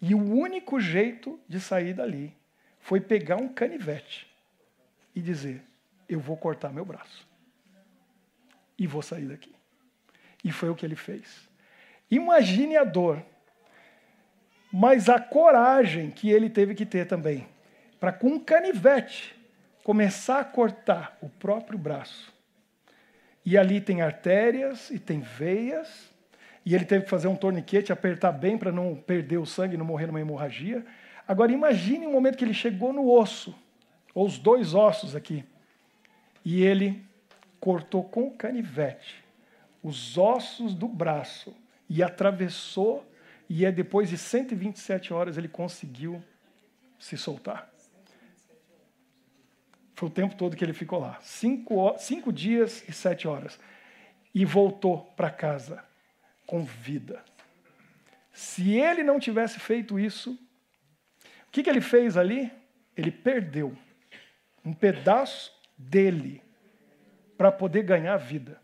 E 0.00 0.14
o 0.14 0.18
único 0.18 0.78
jeito 0.78 1.40
de 1.48 1.58
sair 1.60 1.94
dali 1.94 2.36
foi 2.80 3.00
pegar 3.00 3.36
um 3.36 3.48
canivete 3.48 4.26
e 5.14 5.20
dizer: 5.20 5.62
eu 6.08 6.20
vou 6.20 6.36
cortar 6.36 6.72
meu 6.72 6.84
braço. 6.84 7.26
E 8.78 8.86
vou 8.86 9.02
sair 9.02 9.26
daqui. 9.26 9.54
E 10.44 10.52
foi 10.52 10.68
o 10.68 10.74
que 10.74 10.84
ele 10.84 10.96
fez. 10.96 11.48
Imagine 12.10 12.76
a 12.76 12.84
dor, 12.84 13.24
mas 14.72 15.08
a 15.08 15.18
coragem 15.18 16.10
que 16.10 16.30
ele 16.30 16.48
teve 16.48 16.74
que 16.74 16.86
ter 16.86 17.06
também, 17.06 17.48
para 17.98 18.12
com 18.12 18.28
um 18.28 18.38
canivete 18.38 19.34
começar 19.82 20.40
a 20.40 20.44
cortar 20.44 21.16
o 21.20 21.28
próprio 21.28 21.78
braço. 21.78 22.32
E 23.44 23.56
ali 23.56 23.80
tem 23.80 24.02
artérias 24.02 24.90
e 24.90 24.98
tem 24.98 25.20
veias, 25.20 26.12
e 26.66 26.74
ele 26.74 26.84
teve 26.84 27.04
que 27.04 27.10
fazer 27.10 27.28
um 27.28 27.36
torniquete, 27.36 27.92
apertar 27.92 28.32
bem 28.32 28.58
para 28.58 28.72
não 28.72 28.94
perder 28.94 29.38
o 29.38 29.46
sangue 29.46 29.76
não 29.76 29.86
morrer 29.86 30.06
numa 30.06 30.20
hemorragia. 30.20 30.84
Agora 31.26 31.52
imagine 31.52 32.06
o 32.06 32.10
momento 32.10 32.36
que 32.36 32.44
ele 32.44 32.52
chegou 32.52 32.92
no 32.92 33.08
osso, 33.08 33.54
ou 34.12 34.26
os 34.26 34.36
dois 34.36 34.74
ossos 34.74 35.14
aqui, 35.14 35.44
e 36.44 36.62
ele 36.62 37.02
cortou 37.60 38.02
com 38.02 38.30
canivete 38.30 39.24
os 39.86 40.18
ossos 40.18 40.74
do 40.74 40.88
braço 40.88 41.54
e 41.88 42.02
atravessou, 42.02 43.08
e 43.48 43.64
é 43.64 43.70
depois 43.70 44.08
de 44.08 44.18
127 44.18 45.14
horas 45.14 45.38
ele 45.38 45.46
conseguiu 45.46 46.20
se 46.98 47.16
soltar. 47.16 47.70
Foi 49.94 50.08
o 50.08 50.10
tempo 50.10 50.34
todo 50.34 50.56
que 50.56 50.64
ele 50.64 50.72
ficou 50.72 50.98
lá. 50.98 51.20
Cinco, 51.22 51.96
cinco 51.98 52.32
dias 52.32 52.82
e 52.88 52.92
sete 52.92 53.28
horas. 53.28 53.60
E 54.34 54.44
voltou 54.44 55.04
para 55.16 55.30
casa 55.30 55.85
com 56.46 56.64
vida. 56.64 57.22
Se 58.32 58.76
ele 58.76 59.02
não 59.02 59.18
tivesse 59.18 59.58
feito 59.58 59.98
isso, 59.98 60.38
o 61.48 61.50
que, 61.50 61.62
que 61.62 61.70
ele 61.70 61.80
fez 61.80 62.16
ali? 62.16 62.52
Ele 62.96 63.10
perdeu 63.10 63.76
um 64.64 64.72
pedaço 64.72 65.52
dele 65.76 66.42
para 67.36 67.52
poder 67.52 67.82
ganhar 67.82 68.16
vida. 68.16 68.60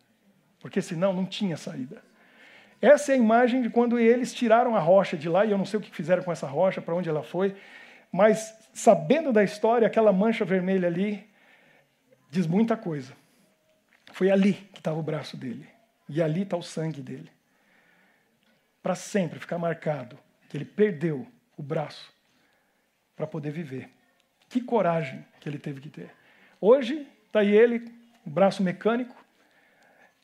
Porque 0.60 0.80
senão 0.80 1.12
não 1.12 1.26
tinha 1.26 1.56
saída. 1.56 2.02
Essa 2.80 3.12
é 3.12 3.14
a 3.14 3.18
imagem 3.18 3.62
de 3.62 3.70
quando 3.70 3.98
eles 3.98 4.34
tiraram 4.34 4.74
a 4.74 4.80
rocha 4.80 5.16
de 5.16 5.28
lá, 5.28 5.44
e 5.44 5.52
eu 5.52 5.58
não 5.58 5.64
sei 5.64 5.78
o 5.78 5.82
que 5.82 5.94
fizeram 5.94 6.22
com 6.22 6.32
essa 6.32 6.46
rocha, 6.46 6.82
para 6.82 6.94
onde 6.94 7.08
ela 7.08 7.22
foi, 7.22 7.54
mas 8.10 8.58
sabendo 8.74 9.32
da 9.32 9.44
história, 9.44 9.86
aquela 9.86 10.12
mancha 10.12 10.44
vermelha 10.44 10.88
ali 10.88 11.28
diz 12.28 12.46
muita 12.46 12.76
coisa. 12.76 13.12
Foi 14.12 14.30
ali 14.30 14.54
que 14.54 14.80
estava 14.80 14.98
o 14.98 15.02
braço 15.02 15.36
dele, 15.36 15.68
e 16.08 16.20
ali 16.20 16.42
está 16.42 16.56
o 16.56 16.62
sangue 16.62 17.00
dele. 17.00 17.30
Para 18.82 18.94
sempre 18.94 19.38
ficar 19.38 19.58
marcado 19.58 20.18
que 20.48 20.56
ele 20.56 20.64
perdeu 20.64 21.26
o 21.56 21.62
braço 21.62 22.12
para 23.14 23.26
poder 23.26 23.50
viver. 23.50 23.88
Que 24.48 24.60
coragem 24.60 25.24
que 25.40 25.48
ele 25.48 25.58
teve 25.58 25.80
que 25.80 25.88
ter. 25.88 26.10
Hoje 26.60 27.06
está 27.26 27.40
aí 27.40 27.50
ele, 27.50 27.84
o 28.26 28.30
braço 28.30 28.62
mecânico, 28.62 29.16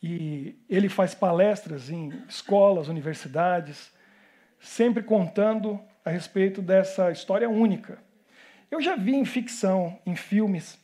e 0.02 0.56
ele 0.68 0.88
faz 0.88 1.14
palestras 1.14 1.90
em 1.90 2.10
escolas, 2.28 2.88
universidades, 2.88 3.92
sempre 4.60 5.02
contando 5.02 5.80
a 6.04 6.10
respeito 6.10 6.60
dessa 6.60 7.10
história 7.10 7.48
única. 7.48 7.98
Eu 8.70 8.80
já 8.80 8.96
vi 8.96 9.14
em 9.14 9.24
ficção, 9.24 9.98
em 10.04 10.14
filmes, 10.14 10.78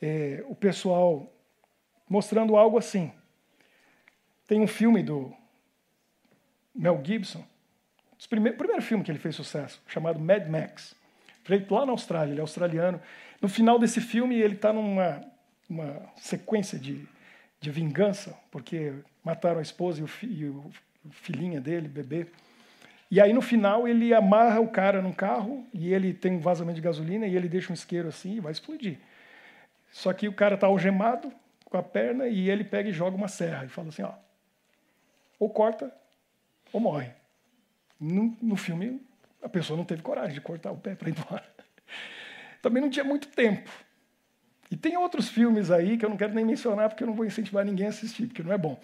é, 0.00 0.44
o 0.48 0.54
pessoal 0.54 1.32
mostrando 2.08 2.56
algo 2.56 2.78
assim. 2.78 3.12
Tem 4.46 4.60
um 4.60 4.66
filme 4.66 5.02
do 5.02 5.34
Mel 6.76 7.00
Gibson, 7.02 7.44
o 8.24 8.28
primeiro, 8.28 8.82
filme 8.82 9.04
que 9.04 9.10
ele 9.10 9.18
fez 9.18 9.34
sucesso, 9.34 9.82
chamado 9.86 10.18
Mad 10.18 10.46
Max, 10.48 10.94
feito 11.44 11.72
lá 11.74 11.84
na 11.86 11.92
Austrália, 11.92 12.32
ele 12.32 12.40
é 12.40 12.42
australiano. 12.42 13.00
No 13.40 13.48
final 13.48 13.78
desse 13.78 14.00
filme, 14.00 14.36
ele 14.36 14.54
está 14.54 14.72
numa 14.72 15.22
uma 15.68 16.00
sequência 16.16 16.78
de, 16.78 17.06
de 17.60 17.70
vingança, 17.70 18.38
porque 18.50 18.94
mataram 19.24 19.58
a 19.58 19.62
esposa 19.62 20.00
e 20.00 20.04
o, 20.04 20.06
fi, 20.06 20.26
e 20.26 20.44
o 20.46 20.70
filhinha 21.10 21.60
dele, 21.60 21.88
bebê. 21.88 22.28
E 23.10 23.20
aí 23.20 23.32
no 23.32 23.42
final 23.42 23.86
ele 23.86 24.12
amarra 24.12 24.60
o 24.60 24.68
cara 24.68 25.00
num 25.00 25.12
carro 25.12 25.64
e 25.72 25.92
ele 25.92 26.12
tem 26.12 26.32
um 26.32 26.40
vazamento 26.40 26.76
de 26.76 26.82
gasolina 26.82 27.26
e 27.26 27.36
ele 27.36 27.48
deixa 27.48 27.70
um 27.70 27.74
isqueiro 27.74 28.08
assim 28.08 28.36
e 28.36 28.40
vai 28.40 28.52
explodir. 28.52 28.98
Só 29.92 30.12
que 30.12 30.28
o 30.28 30.32
cara 30.32 30.56
está 30.56 30.66
algemado 30.66 31.32
com 31.64 31.76
a 31.76 31.82
perna 31.82 32.26
e 32.26 32.50
ele 32.50 32.64
pega 32.64 32.88
e 32.88 32.92
joga 32.92 33.16
uma 33.16 33.28
serra 33.28 33.64
e 33.64 33.68
fala 33.68 33.88
assim, 33.88 34.02
ó, 34.02 34.12
ou 35.38 35.50
corta 35.50 35.92
ou 36.76 36.80
morre. 36.80 37.10
No, 37.98 38.36
no 38.42 38.56
filme 38.56 39.00
a 39.42 39.48
pessoa 39.48 39.76
não 39.76 39.84
teve 39.84 40.02
coragem 40.02 40.34
de 40.34 40.40
cortar 40.40 40.72
o 40.72 40.76
pé 40.76 40.94
para 40.94 41.08
ir 41.08 41.12
embora. 41.12 41.44
Também 42.60 42.82
não 42.82 42.90
tinha 42.90 43.04
muito 43.04 43.28
tempo. 43.28 43.70
E 44.70 44.76
tem 44.76 44.96
outros 44.96 45.28
filmes 45.28 45.70
aí 45.70 45.96
que 45.96 46.04
eu 46.04 46.10
não 46.10 46.16
quero 46.16 46.34
nem 46.34 46.44
mencionar 46.44 46.88
porque 46.88 47.02
eu 47.02 47.06
não 47.06 47.14
vou 47.14 47.24
incentivar 47.24 47.64
ninguém 47.64 47.86
a 47.86 47.90
assistir, 47.90 48.26
porque 48.26 48.42
não 48.42 48.52
é 48.52 48.58
bom. 48.58 48.78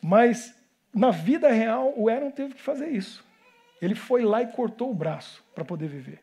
Mas 0.00 0.54
na 0.94 1.10
vida 1.10 1.50
real, 1.50 1.92
o 1.96 2.08
Aaron 2.08 2.30
teve 2.30 2.54
que 2.54 2.62
fazer 2.62 2.90
isso. 2.90 3.24
Ele 3.80 3.94
foi 3.94 4.22
lá 4.22 4.42
e 4.42 4.52
cortou 4.52 4.90
o 4.90 4.94
braço 4.94 5.42
para 5.54 5.64
poder 5.64 5.88
viver. 5.88 6.20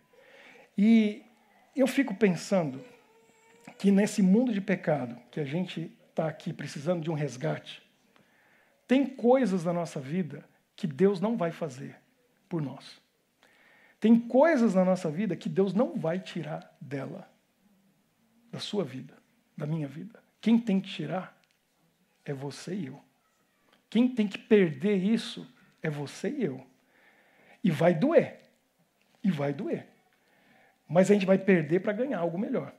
E 0.78 1.24
eu 1.76 1.88
fico 1.88 2.16
pensando 2.16 2.82
que 3.78 3.92
nesse 3.92 4.22
mundo 4.22 4.54
de 4.54 4.62
pecado, 4.62 5.18
que 5.32 5.40
a 5.40 5.46
gente 5.46 5.92
está 6.10 6.28
aqui 6.28 6.54
precisando 6.54 7.02
de 7.02 7.12
um 7.12 7.16
resgate, 7.16 7.82
tem 8.88 9.06
coisas 9.06 9.66
na 9.66 9.74
nossa 9.74 10.00
vida 10.00 10.46
que 10.80 10.88
Deus 10.88 11.20
não 11.20 11.36
vai 11.36 11.52
fazer 11.52 11.98
por 12.48 12.62
nós. 12.62 13.02
Tem 14.00 14.18
coisas 14.18 14.74
na 14.74 14.86
nossa 14.86 15.12
vida 15.12 15.36
que 15.36 15.50
Deus 15.50 15.74
não 15.74 15.98
vai 15.98 16.22
tirar 16.22 16.74
dela, 16.80 17.30
da 18.50 18.60
sua 18.60 18.86
vida, 18.86 19.14
da 19.58 19.66
minha 19.66 19.90
vida. 19.90 20.24
Quem 20.40 20.58
tem 20.58 20.80
que 20.80 20.90
tirar 20.90 21.38
é 22.24 22.34
você 22.34 22.74
e 22.74 22.86
eu. 22.86 23.04
Quem 23.90 24.08
tem 24.08 24.26
que 24.26 24.38
perder 24.38 24.96
isso 24.96 25.46
é 25.84 25.90
você 25.90 26.30
e 26.30 26.46
eu. 26.46 26.66
E 27.62 27.70
vai 27.70 27.94
doer. 27.94 28.40
E 29.22 29.30
vai 29.30 29.52
doer. 29.52 29.86
Mas 30.88 31.12
a 31.12 31.14
gente 31.14 31.26
vai 31.26 31.38
perder 31.38 31.82
para 31.82 31.92
ganhar 31.92 32.20
algo 32.20 32.38
melhor. 32.38 32.74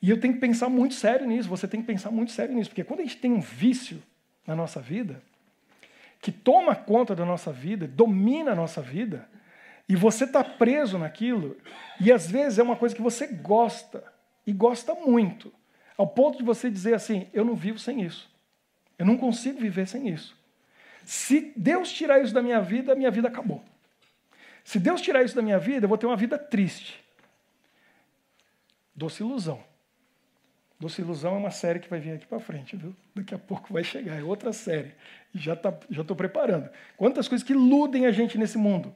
E 0.00 0.08
eu 0.08 0.18
tenho 0.18 0.32
que 0.32 0.40
pensar 0.40 0.70
muito 0.70 0.94
sério 0.94 1.26
nisso, 1.26 1.46
você 1.46 1.68
tem 1.68 1.82
que 1.82 1.86
pensar 1.86 2.10
muito 2.10 2.32
sério 2.32 2.54
nisso, 2.54 2.70
porque 2.70 2.84
quando 2.84 3.00
a 3.00 3.02
gente 3.02 3.18
tem 3.18 3.30
um 3.30 3.40
vício 3.40 4.02
na 4.46 4.56
nossa 4.56 4.80
vida, 4.80 5.22
que 6.20 6.32
toma 6.32 6.74
conta 6.74 7.14
da 7.14 7.24
nossa 7.24 7.52
vida, 7.52 7.86
domina 7.86 8.52
a 8.52 8.54
nossa 8.54 8.82
vida, 8.82 9.28
e 9.88 9.96
você 9.96 10.24
está 10.24 10.44
preso 10.44 10.98
naquilo, 10.98 11.56
e 12.00 12.12
às 12.12 12.30
vezes 12.30 12.58
é 12.58 12.62
uma 12.62 12.76
coisa 12.76 12.94
que 12.94 13.02
você 13.02 13.26
gosta, 13.26 14.04
e 14.46 14.52
gosta 14.52 14.94
muito, 14.94 15.52
ao 15.96 16.06
ponto 16.06 16.38
de 16.38 16.44
você 16.44 16.70
dizer 16.70 16.94
assim: 16.94 17.28
eu 17.32 17.44
não 17.44 17.54
vivo 17.54 17.78
sem 17.78 18.02
isso, 18.02 18.30
eu 18.98 19.06
não 19.06 19.16
consigo 19.16 19.60
viver 19.60 19.86
sem 19.86 20.08
isso. 20.08 20.36
Se 21.04 21.52
Deus 21.56 21.90
tirar 21.90 22.20
isso 22.20 22.34
da 22.34 22.42
minha 22.42 22.60
vida, 22.60 22.94
minha 22.94 23.10
vida 23.10 23.28
acabou. 23.28 23.64
Se 24.62 24.78
Deus 24.78 25.00
tirar 25.00 25.22
isso 25.22 25.34
da 25.34 25.40
minha 25.40 25.58
vida, 25.58 25.86
eu 25.86 25.88
vou 25.88 25.96
ter 25.96 26.04
uma 26.04 26.16
vida 26.16 26.36
triste. 26.36 27.02
Doce 28.94 29.22
ilusão. 29.22 29.64
Doce 30.80 31.02
Ilusão 31.02 31.34
é 31.34 31.38
uma 31.38 31.50
série 31.50 31.80
que 31.80 31.90
vai 31.90 31.98
vir 31.98 32.12
aqui 32.12 32.26
para 32.26 32.38
frente, 32.38 32.76
viu? 32.76 32.94
Daqui 33.14 33.34
a 33.34 33.38
pouco 33.38 33.72
vai 33.72 33.82
chegar, 33.82 34.18
é 34.18 34.22
outra 34.22 34.52
série. 34.52 34.94
Já 35.34 35.56
tá, 35.56 35.74
já 35.90 36.02
estou 36.02 36.16
preparando. 36.16 36.70
Quantas 36.96 37.26
coisas 37.26 37.44
que 37.44 37.52
iludem 37.52 38.06
a 38.06 38.12
gente 38.12 38.38
nesse 38.38 38.56
mundo. 38.56 38.94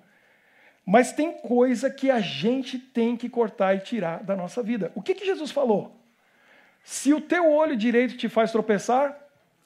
Mas 0.87 1.13
tem 1.13 1.33
coisa 1.33 1.91
que 1.91 2.11
a 2.11 2.21
gente 2.21 2.79
tem 2.79 3.17
que 3.17 3.29
cortar 3.29 3.75
e 3.75 3.81
tirar 3.81 4.23
da 4.23 4.37
nossa 4.37 4.63
vida. 4.63 4.93
O 4.95 5.03
que, 5.03 5.15
que 5.15 5.27
Jesus 5.27 5.51
falou? 5.51 6.01
Se 6.85 7.13
o 7.13 7.21
teu 7.21 7.51
olho 7.51 7.77
direito 7.77 8.17
te 8.17 8.29
faz 8.29 8.53
tropeçar, 8.53 9.17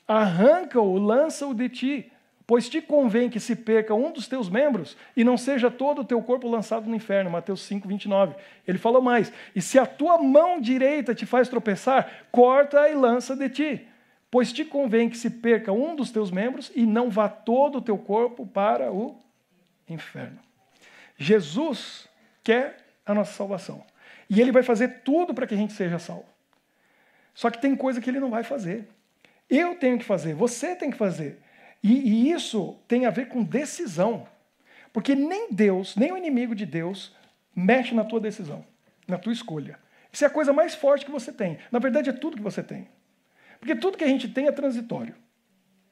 arranca-o, 0.08 0.98
lança-o 0.98 1.54
de 1.54 1.68
ti. 1.68 2.12
Pois 2.46 2.68
te 2.68 2.80
convém 2.80 3.28
que 3.28 3.40
se 3.40 3.56
perca 3.56 3.92
um 3.92 4.12
dos 4.12 4.28
teus 4.28 4.48
membros 4.48 4.96
e 5.16 5.24
não 5.24 5.36
seja 5.36 5.68
todo 5.68 6.02
o 6.02 6.04
teu 6.04 6.22
corpo 6.22 6.48
lançado 6.48 6.88
no 6.88 6.94
inferno. 6.94 7.28
Mateus 7.28 7.62
5, 7.62 7.88
29. 7.88 8.36
Ele 8.66 8.78
falou 8.78 9.02
mais: 9.02 9.32
E 9.54 9.60
se 9.60 9.78
a 9.78 9.84
tua 9.84 10.18
mão 10.18 10.60
direita 10.60 11.12
te 11.12 11.26
faz 11.26 11.48
tropeçar, 11.48 12.26
corta 12.30 12.88
e 12.88 12.94
lança 12.94 13.34
de 13.34 13.48
ti. 13.48 13.88
Pois 14.30 14.52
te 14.52 14.64
convém 14.64 15.08
que 15.08 15.18
se 15.18 15.28
perca 15.28 15.72
um 15.72 15.96
dos 15.96 16.12
teus 16.12 16.30
membros 16.30 16.70
e 16.74 16.86
não 16.86 17.10
vá 17.10 17.28
todo 17.28 17.78
o 17.78 17.82
teu 17.82 17.98
corpo 17.98 18.46
para 18.46 18.92
o 18.92 19.16
inferno. 19.88 20.38
Jesus 21.16 22.08
quer 22.44 22.76
a 23.04 23.12
nossa 23.12 23.32
salvação. 23.32 23.84
E 24.30 24.40
ele 24.40 24.52
vai 24.52 24.62
fazer 24.62 25.00
tudo 25.04 25.34
para 25.34 25.46
que 25.46 25.54
a 25.54 25.56
gente 25.56 25.72
seja 25.72 25.98
salvo. 25.98 26.26
Só 27.34 27.50
que 27.50 27.60
tem 27.60 27.74
coisa 27.74 28.00
que 28.00 28.08
ele 28.08 28.20
não 28.20 28.30
vai 28.30 28.44
fazer. 28.44 28.88
Eu 29.48 29.76
tenho 29.76 29.98
que 29.98 30.04
fazer, 30.04 30.34
você 30.34 30.76
tem 30.76 30.90
que 30.90 30.96
fazer. 30.96 31.40
E, 31.86 31.92
e 31.92 32.32
isso 32.32 32.76
tem 32.88 33.06
a 33.06 33.10
ver 33.10 33.28
com 33.28 33.44
decisão. 33.44 34.26
Porque 34.92 35.14
nem 35.14 35.52
Deus, 35.52 35.94
nem 35.94 36.10
o 36.10 36.16
inimigo 36.16 36.52
de 36.52 36.66
Deus, 36.66 37.14
mexe 37.54 37.94
na 37.94 38.02
tua 38.02 38.18
decisão, 38.18 38.64
na 39.06 39.16
tua 39.16 39.32
escolha. 39.32 39.78
Isso 40.12 40.24
é 40.24 40.26
a 40.26 40.30
coisa 40.30 40.52
mais 40.52 40.74
forte 40.74 41.04
que 41.04 41.12
você 41.12 41.32
tem. 41.32 41.58
Na 41.70 41.78
verdade, 41.78 42.10
é 42.10 42.12
tudo 42.12 42.36
que 42.36 42.42
você 42.42 42.60
tem. 42.60 42.88
Porque 43.60 43.76
tudo 43.76 43.96
que 43.96 44.02
a 44.02 44.08
gente 44.08 44.28
tem 44.28 44.48
é 44.48 44.52
transitório. 44.52 45.14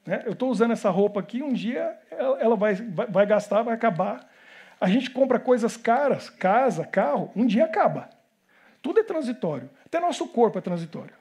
Né? 0.05 0.21
Eu 0.25 0.33
estou 0.33 0.49
usando 0.49 0.71
essa 0.71 0.89
roupa 0.89 1.21
aqui, 1.21 1.41
um 1.41 1.53
dia 1.53 1.97
ela 2.11 2.57
vai, 2.57 2.75
vai, 2.75 3.07
vai 3.07 3.25
gastar, 3.25 3.61
vai 3.61 3.73
acabar. 3.73 4.29
A 4.81 4.89
gente 4.89 5.09
compra 5.09 5.39
coisas 5.39 5.77
caras, 5.77 6.29
casa, 6.29 6.85
carro, 6.85 7.31
um 7.33 7.45
dia 7.45 7.63
acaba. 7.63 8.09
Tudo 8.81 8.99
é 8.99 9.03
transitório. 9.03 9.69
Até 9.85 10.01
nosso 10.01 10.27
corpo 10.27 10.57
é 10.57 10.61
transitório. 10.61 11.15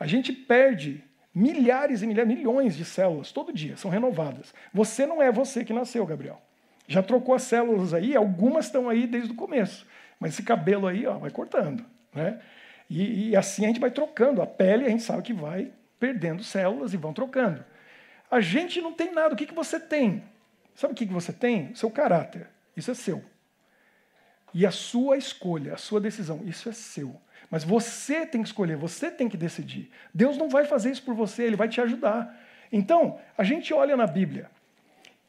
A 0.00 0.06
gente 0.06 0.32
perde 0.32 1.04
milhares 1.36 2.00
e 2.00 2.06
milhares, 2.06 2.34
milhões 2.34 2.74
de 2.74 2.82
células 2.82 3.30
todo 3.30 3.52
dia, 3.52 3.76
são 3.76 3.90
renovadas. 3.90 4.54
Você 4.72 5.04
não 5.04 5.22
é 5.22 5.30
você 5.30 5.62
que 5.62 5.72
nasceu, 5.74 6.06
Gabriel. 6.06 6.40
Já 6.88 7.02
trocou 7.02 7.34
as 7.34 7.42
células 7.42 7.92
aí, 7.92 8.16
algumas 8.16 8.64
estão 8.64 8.88
aí 8.88 9.06
desde 9.06 9.32
o 9.32 9.34
começo. 9.34 9.86
Mas 10.18 10.32
esse 10.32 10.42
cabelo 10.42 10.86
aí 10.86 11.06
ó, 11.06 11.18
vai 11.18 11.30
cortando. 11.30 11.84
Né? 12.14 12.40
E, 12.88 13.28
e 13.28 13.36
assim 13.36 13.64
a 13.64 13.68
gente 13.68 13.80
vai 13.80 13.90
trocando. 13.90 14.40
A 14.40 14.46
pele 14.46 14.86
a 14.86 14.88
gente 14.88 15.02
sabe 15.02 15.22
que 15.22 15.34
vai 15.34 15.70
perdendo 16.00 16.42
células 16.42 16.94
e 16.94 16.96
vão 16.96 17.12
trocando. 17.12 17.62
A 18.30 18.40
gente 18.40 18.80
não 18.80 18.94
tem 18.94 19.12
nada. 19.12 19.34
O 19.34 19.36
que, 19.36 19.44
que 19.44 19.54
você 19.54 19.78
tem? 19.78 20.24
Sabe 20.74 20.94
o 20.94 20.96
que, 20.96 21.06
que 21.06 21.12
você 21.12 21.34
tem? 21.34 21.74
Seu 21.74 21.90
caráter. 21.90 22.48
Isso 22.74 22.90
é 22.90 22.94
seu. 22.94 23.22
E 24.54 24.64
a 24.64 24.70
sua 24.70 25.18
escolha, 25.18 25.74
a 25.74 25.76
sua 25.76 26.00
decisão, 26.00 26.40
isso 26.46 26.66
é 26.66 26.72
seu. 26.72 27.14
Mas 27.50 27.64
você 27.64 28.26
tem 28.26 28.42
que 28.42 28.48
escolher, 28.48 28.76
você 28.76 29.10
tem 29.10 29.28
que 29.28 29.36
decidir. 29.36 29.90
Deus 30.12 30.36
não 30.36 30.48
vai 30.48 30.64
fazer 30.64 30.90
isso 30.90 31.02
por 31.02 31.14
você, 31.14 31.44
ele 31.44 31.56
vai 31.56 31.68
te 31.68 31.80
ajudar. 31.80 32.36
Então, 32.72 33.18
a 33.38 33.44
gente 33.44 33.72
olha 33.72 33.96
na 33.96 34.06
Bíblia. 34.06 34.50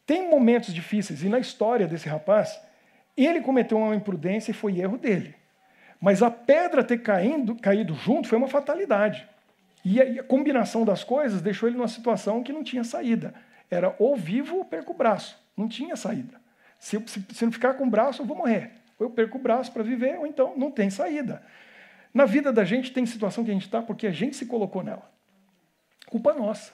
Tem 0.06 0.30
momentos 0.30 0.73
difíceis, 0.73 1.23
e 1.23 1.30
na 1.30 1.38
história 1.38 1.88
desse 1.88 2.08
rapaz, 2.08 2.60
ele 3.15 3.41
cometeu 3.41 3.77
uma 3.77 3.95
imprudência 3.95 4.51
e 4.51 4.53
foi 4.53 4.80
erro 4.80 4.97
dele. 4.97 5.36
Mas 5.99 6.21
a 6.21 6.30
pedra 6.30 6.84
ter 6.84 6.99
caído, 6.99 7.56
caído 7.56 7.93
junto 7.93 8.27
foi 8.27 8.38
uma 8.38 8.47
fatalidade. 8.47 9.27
E 9.84 10.01
a, 10.01 10.06
e 10.06 10.19
a 10.19 10.23
combinação 10.23 10.86
das 10.86 11.03
coisas 11.03 11.41
deixou 11.41 11.67
ele 11.67 11.77
numa 11.77 11.88
situação 11.88 12.43
que 12.43 12.53
não 12.53 12.63
tinha 12.63 12.84
saída. 12.84 13.34
Era 13.69 13.95
ou 13.99 14.15
vivo 14.15 14.58
ou 14.58 14.65
perco 14.65 14.93
o 14.93 14.95
braço. 14.95 15.41
Não 15.56 15.67
tinha 15.67 15.95
saída. 15.95 16.39
Se, 16.80 17.01
se, 17.08 17.25
se 17.34 17.45
não 17.45 17.51
ficar 17.51 17.73
com 17.73 17.86
o 17.86 17.89
braço, 17.89 18.21
eu 18.21 18.25
vou 18.25 18.38
morrer. 18.38 18.71
Ou 18.99 19.08
eu 19.08 19.10
perco 19.10 19.38
o 19.38 19.41
braço 19.41 19.71
para 19.71 19.84
viver, 19.84 20.17
ou 20.19 20.27
então 20.27 20.53
não 20.56 20.69
tem 20.69 20.89
saída. 20.89 21.41
Na 22.17 22.25
vida 22.25 22.51
da 22.51 22.65
gente 22.65 22.91
tem 22.91 23.06
situação 23.06 23.45
que 23.45 23.51
a 23.51 23.53
gente 23.53 23.67
está 23.67 23.80
porque 23.80 24.08
a 24.08 24.12
gente 24.12 24.36
se 24.36 24.47
colocou 24.47 24.82
nela. 24.82 25.08
Culpa 26.08 26.34
nossa. 26.34 26.73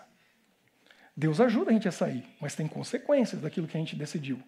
Deus 1.17 1.41
ajuda 1.41 1.69
a 1.69 1.73
gente 1.73 1.85
a 1.85 1.91
sair, 1.91 2.25
mas 2.39 2.55
tem 2.55 2.65
consequências 2.65 3.41
daquilo 3.41 3.67
que 3.67 3.75
a 3.75 3.79
gente 3.81 3.93
decidiu. 3.93 4.41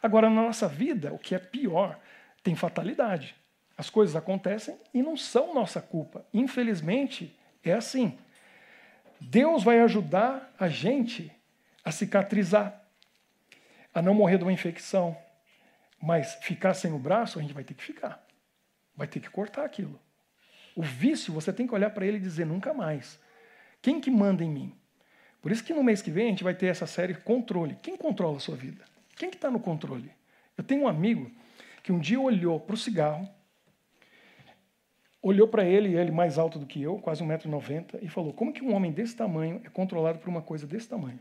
Agora, 0.00 0.30
na 0.30 0.42
nossa 0.42 0.68
vida, 0.68 1.12
o 1.12 1.18
que 1.18 1.34
é 1.34 1.40
pior, 1.40 1.98
tem 2.40 2.54
fatalidade. 2.54 3.34
As 3.76 3.90
coisas 3.90 4.14
acontecem 4.14 4.78
e 4.94 5.02
não 5.02 5.16
são 5.16 5.52
nossa 5.52 5.82
culpa. 5.82 6.24
Infelizmente, 6.32 7.36
é 7.64 7.72
assim. 7.72 8.16
Deus 9.20 9.64
vai 9.64 9.80
ajudar 9.80 10.54
a 10.56 10.68
gente 10.68 11.32
a 11.84 11.90
cicatrizar, 11.90 12.80
a 13.92 14.00
não 14.00 14.14
morrer 14.14 14.38
de 14.38 14.44
uma 14.44 14.52
infecção. 14.52 15.18
Mas 16.00 16.36
ficar 16.42 16.74
sem 16.74 16.92
o 16.92 16.98
braço, 16.98 17.40
a 17.40 17.42
gente 17.42 17.54
vai 17.54 17.64
ter 17.64 17.74
que 17.74 17.82
ficar. 17.82 18.24
Vai 18.94 19.08
ter 19.08 19.18
que 19.18 19.28
cortar 19.28 19.64
aquilo. 19.64 20.00
O 20.78 20.82
vício, 20.82 21.34
você 21.34 21.52
tem 21.52 21.66
que 21.66 21.74
olhar 21.74 21.90
para 21.90 22.06
ele 22.06 22.18
e 22.18 22.20
dizer 22.20 22.46
nunca 22.46 22.72
mais. 22.72 23.18
Quem 23.82 24.00
que 24.00 24.12
manda 24.12 24.44
em 24.44 24.48
mim? 24.48 24.72
Por 25.42 25.50
isso 25.50 25.64
que 25.64 25.74
no 25.74 25.82
mês 25.82 26.00
que 26.00 26.08
vem 26.08 26.26
a 26.26 26.30
gente 26.30 26.44
vai 26.44 26.54
ter 26.54 26.66
essa 26.66 26.86
série 26.86 27.14
Controle. 27.14 27.76
Quem 27.82 27.96
controla 27.96 28.36
a 28.36 28.38
sua 28.38 28.54
vida? 28.54 28.84
Quem 29.16 29.28
que 29.28 29.34
está 29.34 29.50
no 29.50 29.58
controle? 29.58 30.12
Eu 30.56 30.62
tenho 30.62 30.82
um 30.82 30.86
amigo 30.86 31.32
que 31.82 31.90
um 31.90 31.98
dia 31.98 32.20
olhou 32.20 32.60
para 32.60 32.74
o 32.74 32.78
cigarro, 32.78 33.28
olhou 35.20 35.48
para 35.48 35.64
ele, 35.64 35.96
ele 35.96 36.12
mais 36.12 36.38
alto 36.38 36.60
do 36.60 36.66
que 36.66 36.80
eu, 36.80 37.00
quase 37.00 37.24
1,90m, 37.24 37.98
e 38.00 38.08
falou: 38.08 38.32
como 38.32 38.52
que 38.52 38.62
um 38.62 38.72
homem 38.72 38.92
desse 38.92 39.16
tamanho 39.16 39.60
é 39.64 39.68
controlado 39.68 40.20
por 40.20 40.28
uma 40.28 40.42
coisa 40.42 40.64
desse 40.64 40.88
tamanho? 40.88 41.18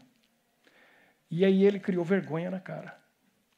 E 1.31 1.43
aí 1.43 1.63
ele 1.63 1.79
criou 1.79 2.05
vergonha 2.05 2.51
na 2.51 2.59
cara. 2.59 2.95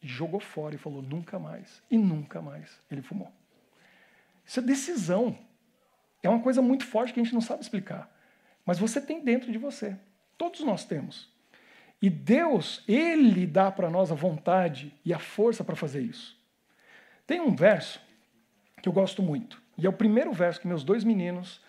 Jogou 0.02 0.40
fora 0.40 0.76
e 0.76 0.78
falou: 0.78 1.02
nunca 1.02 1.38
mais. 1.38 1.84
E 1.92 1.98
nunca 1.98 2.42
mais 2.42 2.82
ele 2.90 3.02
fumou. 3.02 3.30
Isso 4.46 4.62
é 4.62 4.64
decisão. 4.64 5.38
É 6.22 6.30
uma 6.30 6.42
coisa 6.42 6.62
muito 6.62 6.86
forte 6.86 7.14
que 7.14 7.20
a 7.20 7.24
gente 7.24 7.34
não 7.34 7.42
sabe 7.42 7.62
explicar. 7.62 8.10
Mas 8.66 8.78
você 8.78 9.00
tem 9.00 9.24
dentro 9.24 9.52
de 9.52 9.58
você. 9.58 9.96
Todos 10.38 10.62
nós 10.62 10.86
temos. 10.86 11.30
E 12.02 12.10
Deus, 12.10 12.84
Ele 12.88 13.46
dá 13.46 13.72
para 13.72 13.90
nós 13.90 14.12
a 14.12 14.16
vontade 14.16 14.94
e 15.04 15.14
a 15.14 15.20
força 15.20 15.64
para 15.64 15.76
fazer 15.76 16.02
isso. 16.02 16.38
Tem 17.28 17.42
um 17.42 17.56
verso 17.56 18.02
que 18.82 18.88
eu 18.88 18.94
gosto 18.94 19.22
muito. 19.22 19.62
E 19.78 19.86
é 19.86 19.90
o 19.90 19.94
primeiro 19.94 20.32
verso 20.32 20.60
que 20.62 20.68
meus 20.68 20.84
dois 20.84 21.04
meninos 21.04 21.62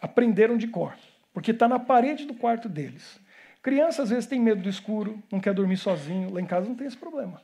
aprenderam 0.00 0.56
de 0.56 0.68
cor. 0.68 0.96
Porque 1.32 1.50
está 1.50 1.68
na 1.68 1.78
parede 1.78 2.24
do 2.24 2.34
quarto 2.34 2.68
deles. 2.68 3.20
Criança 3.62 4.02
às 4.02 4.10
vezes 4.10 4.26
tem 4.26 4.40
medo 4.40 4.62
do 4.62 4.68
escuro, 4.68 5.22
não 5.30 5.40
quer 5.40 5.52
dormir 5.52 5.76
sozinho. 5.76 6.32
Lá 6.32 6.40
em 6.40 6.46
casa 6.46 6.68
não 6.68 6.76
tem 6.76 6.86
esse 6.86 6.96
problema. 6.96 7.42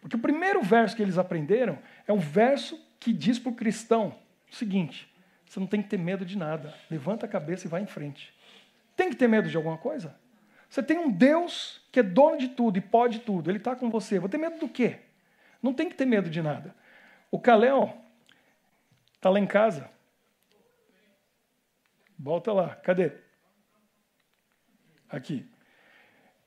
Porque 0.00 0.16
o 0.16 0.20
primeiro 0.20 0.62
verso 0.62 0.94
que 0.94 1.02
eles 1.02 1.18
aprenderam 1.18 1.78
é 2.06 2.12
um 2.12 2.18
verso 2.18 2.78
que 3.00 3.12
diz 3.12 3.38
para 3.38 3.50
o 3.50 3.54
cristão 3.54 4.14
o 4.50 4.54
seguinte: 4.54 5.08
você 5.48 5.60
não 5.60 5.66
tem 5.66 5.82
que 5.82 5.88
ter 5.88 5.98
medo 5.98 6.24
de 6.24 6.36
nada. 6.36 6.74
Levanta 6.90 7.26
a 7.26 7.28
cabeça 7.28 7.66
e 7.66 7.70
vai 7.70 7.82
em 7.82 7.86
frente. 7.86 8.32
Tem 8.96 9.08
que 9.08 9.16
ter 9.16 9.28
medo 9.28 9.48
de 9.48 9.56
alguma 9.56 9.78
coisa? 9.78 10.14
Você 10.68 10.82
tem 10.82 10.98
um 10.98 11.10
Deus 11.10 11.80
que 11.90 12.00
é 12.00 12.02
dono 12.02 12.36
de 12.36 12.48
tudo 12.48 12.76
e 12.76 12.80
pode 12.80 13.20
tudo. 13.20 13.50
Ele 13.50 13.58
está 13.58 13.74
com 13.74 13.90
você. 13.90 14.18
Vou 14.18 14.28
ter 14.28 14.38
medo 14.38 14.58
do 14.58 14.68
quê? 14.68 14.98
Não 15.62 15.72
tem 15.72 15.88
que 15.88 15.94
ter 15.94 16.04
medo 16.04 16.28
de 16.28 16.42
nada. 16.42 16.74
O 17.30 17.38
Caléo 17.38 17.92
está 19.14 19.30
lá 19.30 19.40
em 19.40 19.46
casa. 19.46 19.90
Volta 22.18 22.52
lá. 22.52 22.74
Cadê? 22.76 23.12
Aqui. 25.08 25.48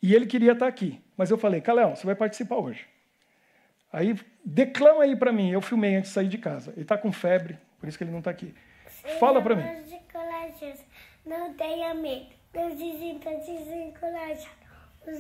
E 0.01 0.13
ele 0.13 0.25
queria 0.25 0.51
estar 0.51 0.65
tá 0.65 0.69
aqui. 0.69 1.01
Mas 1.17 1.31
eu 1.31 1.37
falei, 1.37 1.61
Caléo, 1.61 1.95
você 1.95 2.05
vai 2.05 2.15
participar 2.15 2.57
hoje. 2.57 2.87
Aí, 3.91 4.15
declama 4.45 5.03
aí 5.03 5.15
para 5.15 5.31
mim. 5.31 5.51
Eu 5.51 5.61
filmei 5.61 5.95
antes 5.95 6.09
de 6.09 6.13
sair 6.13 6.27
de 6.27 6.37
casa. 6.37 6.71
Ele 6.71 6.83
está 6.83 6.97
com 6.97 7.11
febre, 7.11 7.57
por 7.79 7.89
isso 7.89 7.97
que 7.97 8.03
ele 8.03 8.11
não 8.11 8.19
está 8.19 8.31
aqui. 8.31 8.53
Fala 9.19 9.41
para 9.41 9.55
mim. 9.55 9.63
Não 11.25 11.53
tenha 11.53 11.93
medo. 11.93 12.27
Deus 12.53 12.77
dizem 12.77 13.19
para 13.19 13.39
te 13.39 13.51
encorajar. 13.51 14.51
Os 15.07 15.17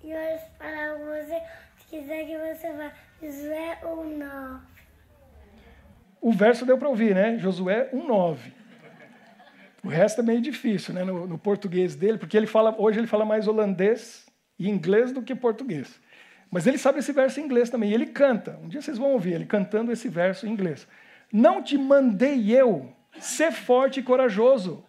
senhores 0.00 0.40
para 0.58 0.96
você, 0.96 1.40
se 1.78 1.86
quiser 1.88 2.26
que 2.26 2.36
você 2.36 2.72
vá. 2.72 2.92
Josué 3.22 3.78
1,9. 3.82 4.60
O 6.20 6.32
verso 6.32 6.66
deu 6.66 6.76
para 6.76 6.88
ouvir, 6.88 7.14
né? 7.14 7.38
Josué 7.38 7.88
1,9. 7.92 8.52
O 9.82 9.88
resto 9.88 10.20
é 10.20 10.24
meio 10.24 10.40
difícil, 10.40 10.92
né? 10.92 11.04
No, 11.04 11.26
no, 11.26 11.38
português 11.38 11.94
dele, 11.94 12.18
porque 12.18 12.36
ele 12.36 12.46
fala, 12.46 12.74
hoje 12.76 12.98
ele 12.98 13.06
fala 13.06 13.24
mais 13.24 13.46
holandês 13.46 14.26
e 14.58 14.68
inglês 14.68 15.12
do 15.12 15.22
que 15.22 15.34
português. 15.34 16.00
Mas 16.50 16.66
ele 16.66 16.78
sabe 16.78 16.98
esse 16.98 17.12
verso 17.12 17.38
em 17.38 17.44
inglês 17.44 17.70
também. 17.70 17.90
E 17.90 17.94
ele 17.94 18.06
canta. 18.06 18.58
Um 18.62 18.68
dia 18.68 18.82
vocês 18.82 18.98
vão 18.98 19.12
ouvir 19.12 19.34
ele 19.34 19.46
cantando 19.46 19.92
esse 19.92 20.08
verso 20.08 20.46
em 20.46 20.50
inglês. 20.50 20.88
Não 21.32 21.62
te 21.62 21.78
mandei 21.78 22.50
eu 22.50 22.92
ser 23.20 23.52
forte 23.52 24.00
e 24.00 24.02
corajoso. 24.02 24.84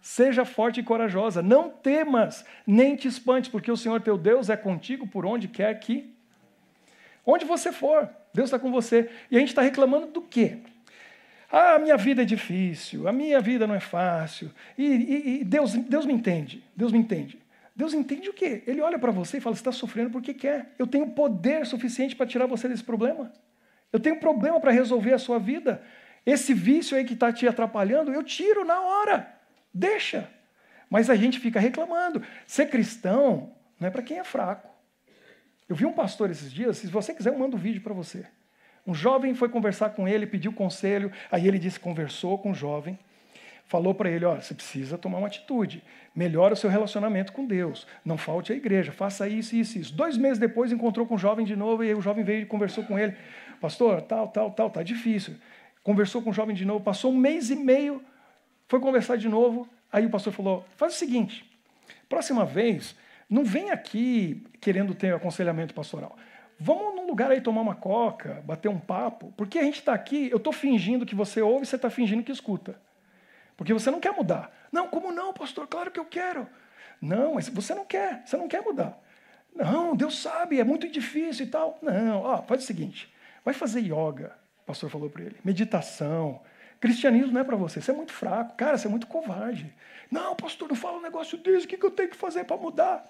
Seja 0.00 0.44
forte 0.44 0.80
e 0.80 0.82
corajosa. 0.82 1.42
Não 1.42 1.68
temas, 1.68 2.44
nem 2.66 2.96
te 2.96 3.06
espantes, 3.06 3.50
porque 3.50 3.70
o 3.70 3.76
Senhor 3.76 4.00
teu 4.00 4.16
Deus 4.16 4.48
é 4.48 4.56
contigo 4.56 5.06
por 5.06 5.26
onde 5.26 5.48
quer 5.48 5.78
que. 5.78 6.14
Onde 7.24 7.44
você 7.44 7.70
for, 7.70 8.08
Deus 8.32 8.48
está 8.48 8.58
com 8.58 8.72
você. 8.72 9.10
E 9.30 9.36
a 9.36 9.40
gente 9.40 9.50
está 9.50 9.62
reclamando 9.62 10.06
do 10.06 10.22
quê? 10.22 10.58
Ah, 11.52 11.74
a 11.74 11.78
minha 11.78 11.96
vida 11.96 12.22
é 12.22 12.24
difícil, 12.24 13.08
a 13.08 13.12
minha 13.12 13.40
vida 13.40 13.66
não 13.66 13.74
é 13.74 13.80
fácil. 13.80 14.50
E, 14.78 14.84
e, 14.84 15.40
e 15.40 15.44
Deus, 15.44 15.74
Deus 15.74 16.06
me 16.06 16.12
entende. 16.12 16.64
Deus 16.76 16.92
me 16.92 16.98
entende. 16.98 17.38
Deus 17.74 17.92
entende 17.92 18.28
o 18.28 18.32
quê? 18.32 18.62
Ele 18.66 18.80
olha 18.80 18.98
para 18.98 19.10
você 19.10 19.38
e 19.38 19.40
fala: 19.40 19.56
você 19.56 19.60
está 19.60 19.72
sofrendo 19.72 20.10
porque 20.10 20.32
quer. 20.32 20.74
Eu 20.78 20.86
tenho 20.86 21.08
poder 21.08 21.66
suficiente 21.66 22.14
para 22.14 22.26
tirar 22.26 22.46
você 22.46 22.68
desse 22.68 22.84
problema. 22.84 23.32
Eu 23.92 23.98
tenho 23.98 24.16
problema 24.16 24.60
para 24.60 24.70
resolver 24.70 25.12
a 25.12 25.18
sua 25.18 25.38
vida. 25.38 25.82
Esse 26.24 26.52
vício 26.54 26.96
aí 26.96 27.04
que 27.04 27.14
está 27.14 27.32
te 27.32 27.46
atrapalhando, 27.46 28.12
eu 28.12 28.22
tiro 28.22 28.64
na 28.64 28.80
hora. 28.80 29.34
Deixa. 29.72 30.28
Mas 30.88 31.08
a 31.08 31.14
gente 31.14 31.38
fica 31.38 31.60
reclamando. 31.60 32.22
Ser 32.46 32.66
cristão 32.66 33.52
não 33.78 33.88
é 33.88 33.90
para 33.90 34.02
quem 34.02 34.18
é 34.18 34.24
fraco. 34.24 34.68
Eu 35.68 35.76
vi 35.76 35.86
um 35.86 35.92
pastor 35.92 36.30
esses 36.30 36.52
dias, 36.52 36.78
se 36.78 36.88
você 36.88 37.14
quiser, 37.14 37.32
eu 37.32 37.38
mando 37.38 37.56
um 37.56 37.60
vídeo 37.60 37.80
para 37.80 37.94
você. 37.94 38.26
Um 38.86 38.92
jovem 38.92 39.34
foi 39.34 39.48
conversar 39.48 39.90
com 39.90 40.08
ele, 40.08 40.26
pediu 40.26 40.52
conselho, 40.52 41.12
aí 41.30 41.46
ele 41.46 41.60
disse 41.60 41.78
conversou 41.78 42.36
com 42.38 42.50
o 42.50 42.54
jovem, 42.54 42.98
falou 43.66 43.94
para 43.94 44.10
ele, 44.10 44.24
olha, 44.24 44.40
você 44.40 44.52
precisa 44.52 44.98
tomar 44.98 45.18
uma 45.18 45.28
atitude, 45.28 45.80
melhora 46.12 46.54
o 46.54 46.56
seu 46.56 46.68
relacionamento 46.68 47.32
com 47.32 47.46
Deus, 47.46 47.86
não 48.04 48.18
falte 48.18 48.52
à 48.52 48.56
igreja, 48.56 48.90
faça 48.90 49.28
isso, 49.28 49.54
isso, 49.54 49.78
isso. 49.78 49.94
Dois 49.94 50.16
meses 50.16 50.38
depois 50.38 50.72
encontrou 50.72 51.06
com 51.06 51.14
o 51.14 51.18
jovem 51.18 51.46
de 51.46 51.54
novo, 51.54 51.84
e 51.84 51.94
o 51.94 52.00
jovem 52.00 52.24
veio 52.24 52.42
e 52.42 52.46
conversou 52.46 52.82
com 52.82 52.98
ele, 52.98 53.14
pastor, 53.60 54.02
tal, 54.02 54.26
tal, 54.26 54.50
tal, 54.50 54.70
tá 54.70 54.82
difícil. 54.82 55.36
Conversou 55.82 56.22
com 56.22 56.30
o 56.30 56.32
jovem 56.32 56.54
de 56.54 56.64
novo, 56.64 56.84
passou 56.84 57.12
um 57.12 57.16
mês 57.16 57.50
e 57.50 57.56
meio, 57.56 58.02
foi 58.68 58.80
conversar 58.80 59.16
de 59.16 59.28
novo, 59.28 59.68
aí 59.90 60.06
o 60.06 60.10
pastor 60.10 60.32
falou: 60.32 60.64
faz 60.76 60.94
o 60.94 60.98
seguinte, 60.98 61.48
próxima 62.08 62.44
vez, 62.44 62.94
não 63.28 63.44
vem 63.44 63.70
aqui 63.70 64.42
querendo 64.60 64.94
ter 64.94 65.14
aconselhamento 65.14 65.74
pastoral. 65.74 66.16
Vamos 66.58 66.94
num 66.94 67.06
lugar 67.06 67.30
aí 67.30 67.40
tomar 67.40 67.62
uma 67.62 67.74
coca, 67.74 68.42
bater 68.44 68.68
um 68.68 68.78
papo, 68.78 69.32
porque 69.36 69.58
a 69.58 69.62
gente 69.62 69.78
está 69.78 69.94
aqui, 69.94 70.28
eu 70.30 70.36
estou 70.36 70.52
fingindo 70.52 71.06
que 71.06 71.14
você 71.14 71.40
ouve, 71.40 71.64
você 71.64 71.76
está 71.76 71.88
fingindo 71.88 72.22
que 72.22 72.30
escuta. 72.30 72.78
Porque 73.56 73.72
você 73.72 73.90
não 73.90 74.00
quer 74.00 74.12
mudar. 74.12 74.52
Não, 74.70 74.88
como 74.88 75.10
não, 75.10 75.32
pastor? 75.32 75.66
Claro 75.66 75.90
que 75.90 75.98
eu 75.98 76.04
quero. 76.04 76.46
Não, 77.00 77.34
mas 77.34 77.48
você 77.48 77.74
não 77.74 77.84
quer, 77.86 78.22
você 78.26 78.36
não 78.36 78.46
quer 78.46 78.62
mudar. 78.62 78.98
Não, 79.54 79.96
Deus 79.96 80.20
sabe, 80.20 80.60
é 80.60 80.64
muito 80.64 80.88
difícil 80.88 81.46
e 81.46 81.48
tal. 81.48 81.78
Não, 81.80 82.22
ó, 82.22 82.42
faz 82.42 82.62
o 82.62 82.66
seguinte, 82.66 83.12
vai 83.44 83.54
fazer 83.54 83.80
yoga, 83.80 84.36
pastor 84.70 84.90
falou 84.90 85.10
para 85.10 85.22
ele, 85.22 85.36
meditação, 85.44 86.40
Cristianismo 86.80 87.32
não 87.32 87.42
é 87.42 87.44
para 87.44 87.56
você. 87.56 87.80
Você 87.80 87.90
é 87.90 87.94
muito 87.94 88.12
fraco. 88.12 88.56
Cara, 88.56 88.78
você 88.78 88.86
é 88.86 88.90
muito 88.90 89.06
covarde. 89.06 89.72
Não, 90.10 90.34
pastor, 90.34 90.66
não 90.66 90.74
fala 90.74 90.96
um 90.96 91.02
negócio 91.02 91.36
desse. 91.36 91.66
O 91.66 91.68
que 91.68 91.84
eu 91.84 91.90
tenho 91.90 92.08
que 92.08 92.16
fazer 92.16 92.44
para 92.44 92.56
mudar? 92.56 93.06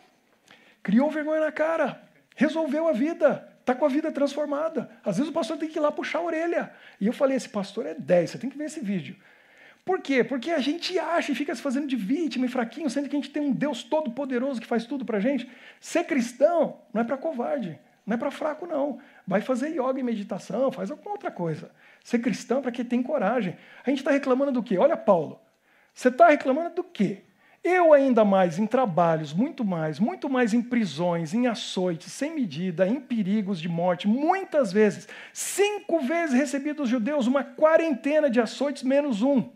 Criou 0.82 1.08
vergonha 1.08 1.40
na 1.40 1.52
cara. 1.52 2.02
Resolveu 2.34 2.88
a 2.88 2.92
vida. 2.92 3.48
Está 3.60 3.74
com 3.74 3.84
a 3.84 3.88
vida 3.88 4.10
transformada. 4.10 4.90
Às 5.04 5.18
vezes 5.18 5.30
o 5.30 5.32
pastor 5.32 5.56
tem 5.56 5.68
que 5.68 5.78
ir 5.78 5.80
lá 5.80 5.92
puxar 5.92 6.18
a 6.18 6.22
orelha. 6.22 6.74
E 7.00 7.06
eu 7.06 7.12
falei: 7.12 7.36
esse 7.36 7.48
pastor 7.48 7.86
é 7.86 7.94
10. 7.94 8.30
Você 8.30 8.38
tem 8.38 8.50
que 8.50 8.58
ver 8.58 8.64
esse 8.64 8.80
vídeo. 8.80 9.16
Por 9.84 10.00
quê? 10.00 10.24
Porque 10.24 10.50
a 10.50 10.58
gente 10.58 10.98
acha 10.98 11.30
e 11.30 11.34
fica 11.34 11.54
se 11.54 11.62
fazendo 11.62 11.86
de 11.86 11.96
vítima 11.96 12.46
e 12.46 12.48
fraquinho, 12.48 12.90
sendo 12.90 13.08
que 13.08 13.16
a 13.16 13.20
gente 13.20 13.30
tem 13.30 13.42
um 13.42 13.52
Deus 13.52 13.82
todo-poderoso 13.84 14.60
que 14.60 14.66
faz 14.66 14.84
tudo 14.84 15.04
para 15.04 15.20
gente. 15.20 15.48
Ser 15.80 16.04
cristão 16.04 16.80
não 16.92 17.02
é 17.02 17.04
para 17.04 17.16
covarde. 17.16 17.78
Não 18.10 18.16
é 18.16 18.18
para 18.18 18.32
fraco, 18.32 18.66
não. 18.66 18.98
Vai 19.24 19.40
fazer 19.40 19.68
yoga 19.68 20.00
e 20.00 20.02
meditação, 20.02 20.72
faz 20.72 20.90
alguma 20.90 21.12
outra 21.12 21.30
coisa. 21.30 21.70
Ser 22.02 22.18
cristão 22.18 22.58
é 22.58 22.62
para 22.62 22.72
quem 22.72 22.84
tem 22.84 23.00
coragem. 23.00 23.56
A 23.86 23.88
gente 23.88 24.00
está 24.00 24.10
reclamando 24.10 24.50
do 24.50 24.64
quê? 24.64 24.76
Olha, 24.76 24.96
Paulo, 24.96 25.40
você 25.94 26.08
está 26.08 26.26
reclamando 26.26 26.74
do 26.74 26.82
quê? 26.82 27.22
Eu 27.62 27.92
ainda 27.92 28.24
mais 28.24 28.58
em 28.58 28.66
trabalhos, 28.66 29.32
muito 29.32 29.64
mais, 29.64 30.00
muito 30.00 30.28
mais 30.28 30.52
em 30.52 30.60
prisões, 30.60 31.32
em 31.34 31.46
açoites, 31.46 32.12
sem 32.12 32.34
medida, 32.34 32.84
em 32.84 33.00
perigos 33.00 33.60
de 33.60 33.68
morte, 33.68 34.08
muitas 34.08 34.72
vezes. 34.72 35.06
Cinco 35.32 36.00
vezes 36.00 36.34
recebi 36.34 36.72
dos 36.72 36.88
judeus 36.88 37.28
uma 37.28 37.44
quarentena 37.44 38.28
de 38.28 38.40
açoites 38.40 38.82
menos 38.82 39.22
um. 39.22 39.48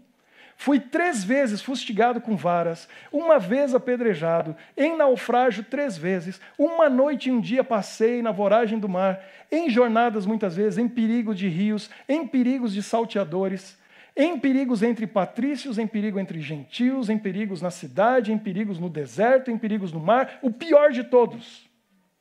Fui 0.56 0.78
três 0.78 1.24
vezes 1.24 1.60
fustigado 1.60 2.20
com 2.20 2.36
varas, 2.36 2.88
uma 3.12 3.38
vez 3.38 3.74
apedrejado, 3.74 4.56
em 4.76 4.96
naufrágio 4.96 5.64
três 5.64 5.96
vezes, 5.96 6.40
uma 6.58 6.88
noite 6.88 7.28
e 7.28 7.32
um 7.32 7.40
dia 7.40 7.64
passei 7.64 8.22
na 8.22 8.30
voragem 8.30 8.78
do 8.78 8.88
mar, 8.88 9.22
em 9.50 9.68
jornadas 9.68 10.26
muitas 10.26 10.56
vezes, 10.56 10.78
em 10.78 10.88
perigos 10.88 11.36
de 11.36 11.48
rios, 11.48 11.90
em 12.08 12.26
perigos 12.26 12.72
de 12.72 12.82
salteadores, 12.82 13.76
em 14.16 14.38
perigos 14.38 14.82
entre 14.82 15.06
patrícios, 15.06 15.76
em 15.76 15.86
perigo 15.86 16.20
entre 16.20 16.40
gentios, 16.40 17.10
em 17.10 17.18
perigos 17.18 17.60
na 17.60 17.70
cidade, 17.70 18.32
em 18.32 18.38
perigos 18.38 18.78
no 18.78 18.88
deserto, 18.88 19.50
em 19.50 19.58
perigos 19.58 19.92
no 19.92 19.98
mar, 19.98 20.38
o 20.40 20.52
pior 20.52 20.92
de 20.92 21.02
todos, 21.02 21.68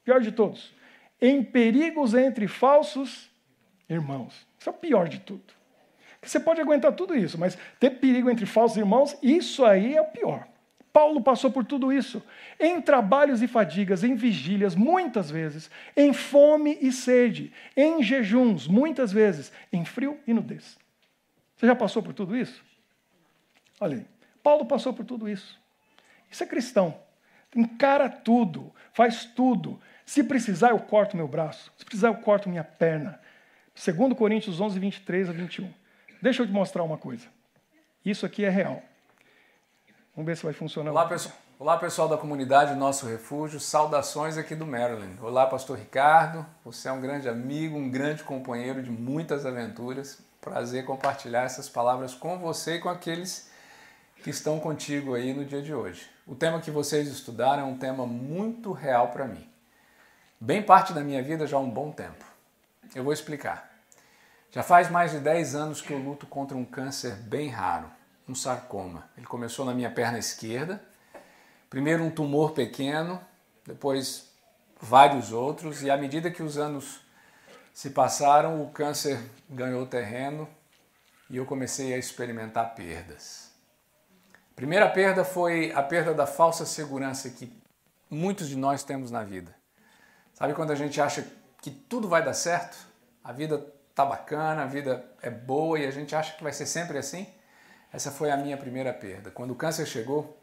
pior 0.04 0.19
de 0.19 0.32
todos, 0.32 0.74
em 1.22 1.43
perigos 1.43 2.15
entre 2.15 2.48
falsos 2.48 3.30
irmãos. 3.88 4.48
Isso 4.60 4.69
é 4.69 4.72
o 4.72 4.76
pior 4.76 5.08
de 5.08 5.19
tudo. 5.19 5.62
Você 6.24 6.40
pode 6.40 6.62
aguentar 6.62 6.94
tudo 6.94 7.16
isso, 7.16 7.38
mas 7.38 7.58
ter 7.80 7.92
perigo 7.92 8.30
entre 8.30 8.46
falsos 8.46 8.78
irmãos, 8.78 9.18
isso 9.22 9.66
aí 9.66 9.96
é 9.96 10.02
o 10.02 10.06
pior. 10.06 10.48
Paulo 10.94 11.22
passou 11.22 11.52
por 11.52 11.66
tudo 11.66 11.92
isso, 11.92 12.22
em 12.60 12.80
trabalhos 12.80 13.42
e 13.42 13.48
fadigas, 13.48 14.04
em 14.04 14.14
vigílias, 14.14 14.76
muitas 14.76 15.32
vezes, 15.32 15.70
em 15.98 16.14
fome 16.14 16.78
e 16.80 16.92
sede, 16.92 17.52
em 17.76 18.04
jejuns, 18.04 18.68
muitas 18.68 19.12
vezes, 19.12 19.52
em 19.72 19.84
frio 19.84 20.20
e 20.28 20.34
nudez. 20.34 20.78
Você 21.56 21.66
já 21.66 21.76
passou 21.76 22.04
por 22.04 22.14
tudo 22.14 22.38
isso? 22.38 22.64
Olha 23.80 23.98
aí, 23.98 24.06
Paulo 24.44 24.66
passou 24.66 24.94
por 24.94 25.04
tudo 25.04 25.28
isso. 25.28 25.60
Isso 26.30 26.44
é 26.44 26.46
cristão. 26.46 26.96
Encara 27.56 28.08
tudo, 28.08 28.72
faz 28.94 29.26
tudo. 29.26 29.82
Se 30.06 30.24
precisar, 30.24 30.70
eu 30.70 30.80
corto 30.80 31.18
meu 31.18 31.28
braço. 31.28 31.72
Se 31.78 31.86
precisar, 31.86 32.10
eu 32.10 32.16
corto 32.16 32.50
minha 32.50 32.64
perna. 32.64 33.20
2 33.74 34.14
Coríntios 34.14 34.62
11, 34.62 34.80
23 34.80 35.30
a 35.30 35.32
21. 35.32 35.74
Deixa 36.24 36.42
eu 36.42 36.48
te 36.48 36.54
mostrar 36.54 36.84
uma 36.84 36.98
coisa. 36.98 37.26
Isso 38.06 38.26
aqui 38.26 38.46
é 38.46 38.50
real. 38.50 38.82
Vamos 40.16 40.26
ver 40.26 40.38
se 40.38 40.44
vai 40.44 40.54
funcionar. 40.54 40.92
Olá, 40.92 41.06
pessoal. 41.06 41.36
Olá, 41.60 41.78
pessoal 41.78 42.08
da 42.08 42.16
comunidade 42.16 42.76
Nosso 42.76 43.06
Refúgio. 43.06 43.60
Saudações 43.60 44.38
aqui 44.38 44.56
do 44.56 44.66
Maryland. 44.66 45.22
Olá, 45.22 45.46
pastor 45.46 45.78
Ricardo. 45.78 46.46
Você 46.64 46.88
é 46.88 46.94
um 46.94 47.02
grande 47.02 47.28
amigo, 47.28 47.78
um 47.78 47.92
grande 47.92 48.24
companheiro 48.24 48.82
de 48.82 48.90
muitas 48.90 49.46
aventuras. 49.46 50.20
Prazer 50.40 50.86
compartilhar 50.86 51.42
essas 51.42 51.68
palavras 51.68 52.14
com 52.14 52.40
você 52.40 52.76
e 52.76 52.80
com 52.80 52.88
aqueles 52.88 53.52
que 54.24 54.30
estão 54.30 54.62
contigo 54.62 55.16
aí 55.16 55.34
no 55.34 55.44
dia 55.44 55.62
de 55.62 55.74
hoje. 55.74 56.10
O 56.26 56.36
tema 56.36 56.62
que 56.62 56.72
vocês 56.72 57.10
estudaram 57.10 57.64
é 57.64 57.66
um 57.66 57.78
tema 57.78 58.08
muito 58.08 58.72
real 58.72 59.10
para 59.10 59.28
mim. 59.28 59.46
Bem 60.40 60.64
parte 60.64 60.94
da 60.94 61.02
minha 61.02 61.22
vida 61.22 61.46
já 61.46 61.58
há 61.58 61.60
um 61.60 61.70
bom 61.70 61.92
tempo. 61.92 62.24
Eu 62.96 63.04
vou 63.04 63.12
explicar. 63.12 63.73
Já 64.54 64.62
faz 64.62 64.88
mais 64.88 65.10
de 65.10 65.20
10 65.20 65.56
anos 65.56 65.82
que 65.82 65.92
eu 65.92 65.98
luto 65.98 66.28
contra 66.28 66.56
um 66.56 66.63
câncer 66.63 67.16
bem 67.16 67.50
raro, 67.50 67.89
um 68.30 68.36
sarcoma. 68.36 69.10
Ele 69.18 69.26
começou 69.26 69.66
na 69.66 69.74
minha 69.74 69.89
perna 69.89 70.20
esquerda, 70.20 70.80
primeiro 71.72 72.04
um 72.04 72.12
tumor 72.12 72.52
pequeno, 72.52 73.20
depois 73.66 74.32
vários 74.80 75.32
outros, 75.32 75.82
e 75.82 75.89
à 75.89 75.98
medida 75.98 76.30
que 76.30 76.44
os 76.44 76.56
anos 76.60 77.02
se 77.74 77.89
passaram, 77.89 78.62
o 78.62 78.70
câncer 78.70 79.20
ganhou 79.50 79.88
terreno 79.88 80.48
e 81.32 81.38
eu 81.38 81.48
comecei 81.48 81.92
a 81.92 81.98
experimentar 81.98 82.76
perdas. 82.76 83.52
A 84.52 84.56
primeira 84.56 84.88
perda 84.88 85.26
foi 85.26 85.72
a 85.72 85.82
perda 85.82 86.13
da 86.13 86.28
falsa 86.28 86.63
segurança 86.63 87.28
que 87.32 87.52
muitos 88.08 88.48
de 88.48 88.56
nós 88.56 88.84
temos 88.84 89.10
na 89.10 89.24
vida. 89.24 89.56
Sabe 90.32 90.54
quando 90.54 90.70
a 90.70 90.76
gente 90.76 91.02
acha 91.02 91.26
que 91.60 91.72
tudo 91.72 92.08
vai 92.08 92.24
dar 92.24 92.36
certo? 92.36 92.78
A 93.24 93.32
vida 93.32 93.74
tá 93.96 94.06
bacana, 94.06 94.64
a 94.64 94.66
vida 94.66 95.06
é 95.22 95.30
boa 95.30 95.80
e 95.80 95.86
a 95.86 95.92
gente 95.92 96.16
acha 96.16 96.36
que 96.36 96.44
vai 96.44 96.54
ser 96.54 96.66
sempre 96.66 96.98
assim? 96.98 97.28
Essa 97.92 98.12
foi 98.12 98.32
a 98.32 98.38
minha 98.38 98.58
primeira 98.58 98.92
perda. 98.92 99.30
Quando 99.30 99.52
o 99.52 99.56
câncer 99.56 99.86
chegou, 99.86 100.42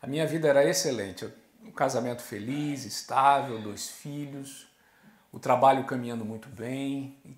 a 0.00 0.06
minha 0.06 0.26
vida 0.26 0.48
era 0.48 0.64
excelente. 0.64 1.30
Um 1.62 1.70
casamento 1.70 2.22
feliz, 2.22 2.84
estável, 2.84 3.60
dois 3.60 3.88
filhos, 3.88 4.66
o 5.30 5.38
trabalho 5.38 5.84
caminhando 5.84 6.24
muito 6.24 6.48
bem 6.48 7.18
e 7.24 7.36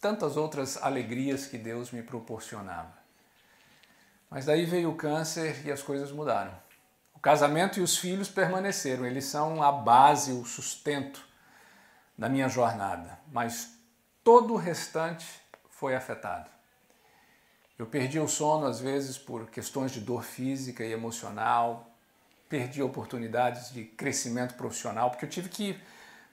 tantas 0.00 0.36
outras 0.36 0.76
alegrias 0.82 1.46
que 1.46 1.56
Deus 1.56 1.90
me 1.90 2.02
proporcionava. 2.02 2.92
Mas 4.28 4.44
daí 4.44 4.64
veio 4.64 4.90
o 4.90 4.96
câncer 4.96 5.66
e 5.66 5.72
as 5.72 5.82
coisas 5.82 6.12
mudaram. 6.12 6.52
O 7.14 7.18
casamento 7.18 7.78
e 7.78 7.82
os 7.82 7.96
filhos 7.96 8.28
permaneceram, 8.28 9.04
eles 9.06 9.24
são 9.24 9.62
a 9.62 9.72
base, 9.72 10.32
o 10.32 10.44
sustento 10.44 11.22
da 12.16 12.28
minha 12.28 12.48
jornada, 12.48 13.18
mas 13.32 13.79
todo 14.22 14.54
o 14.54 14.56
restante 14.56 15.26
foi 15.68 15.94
afetado. 15.94 16.50
Eu 17.78 17.86
perdi 17.86 18.18
o 18.20 18.28
sono 18.28 18.66
às 18.66 18.80
vezes 18.80 19.16
por 19.16 19.48
questões 19.50 19.90
de 19.90 20.00
dor 20.00 20.22
física 20.22 20.84
e 20.84 20.92
emocional, 20.92 21.90
perdi 22.48 22.82
oportunidades 22.82 23.72
de 23.72 23.84
crescimento 23.84 24.54
profissional, 24.54 25.10
porque 25.10 25.24
eu 25.24 25.30
tive 25.30 25.48
que 25.48 25.80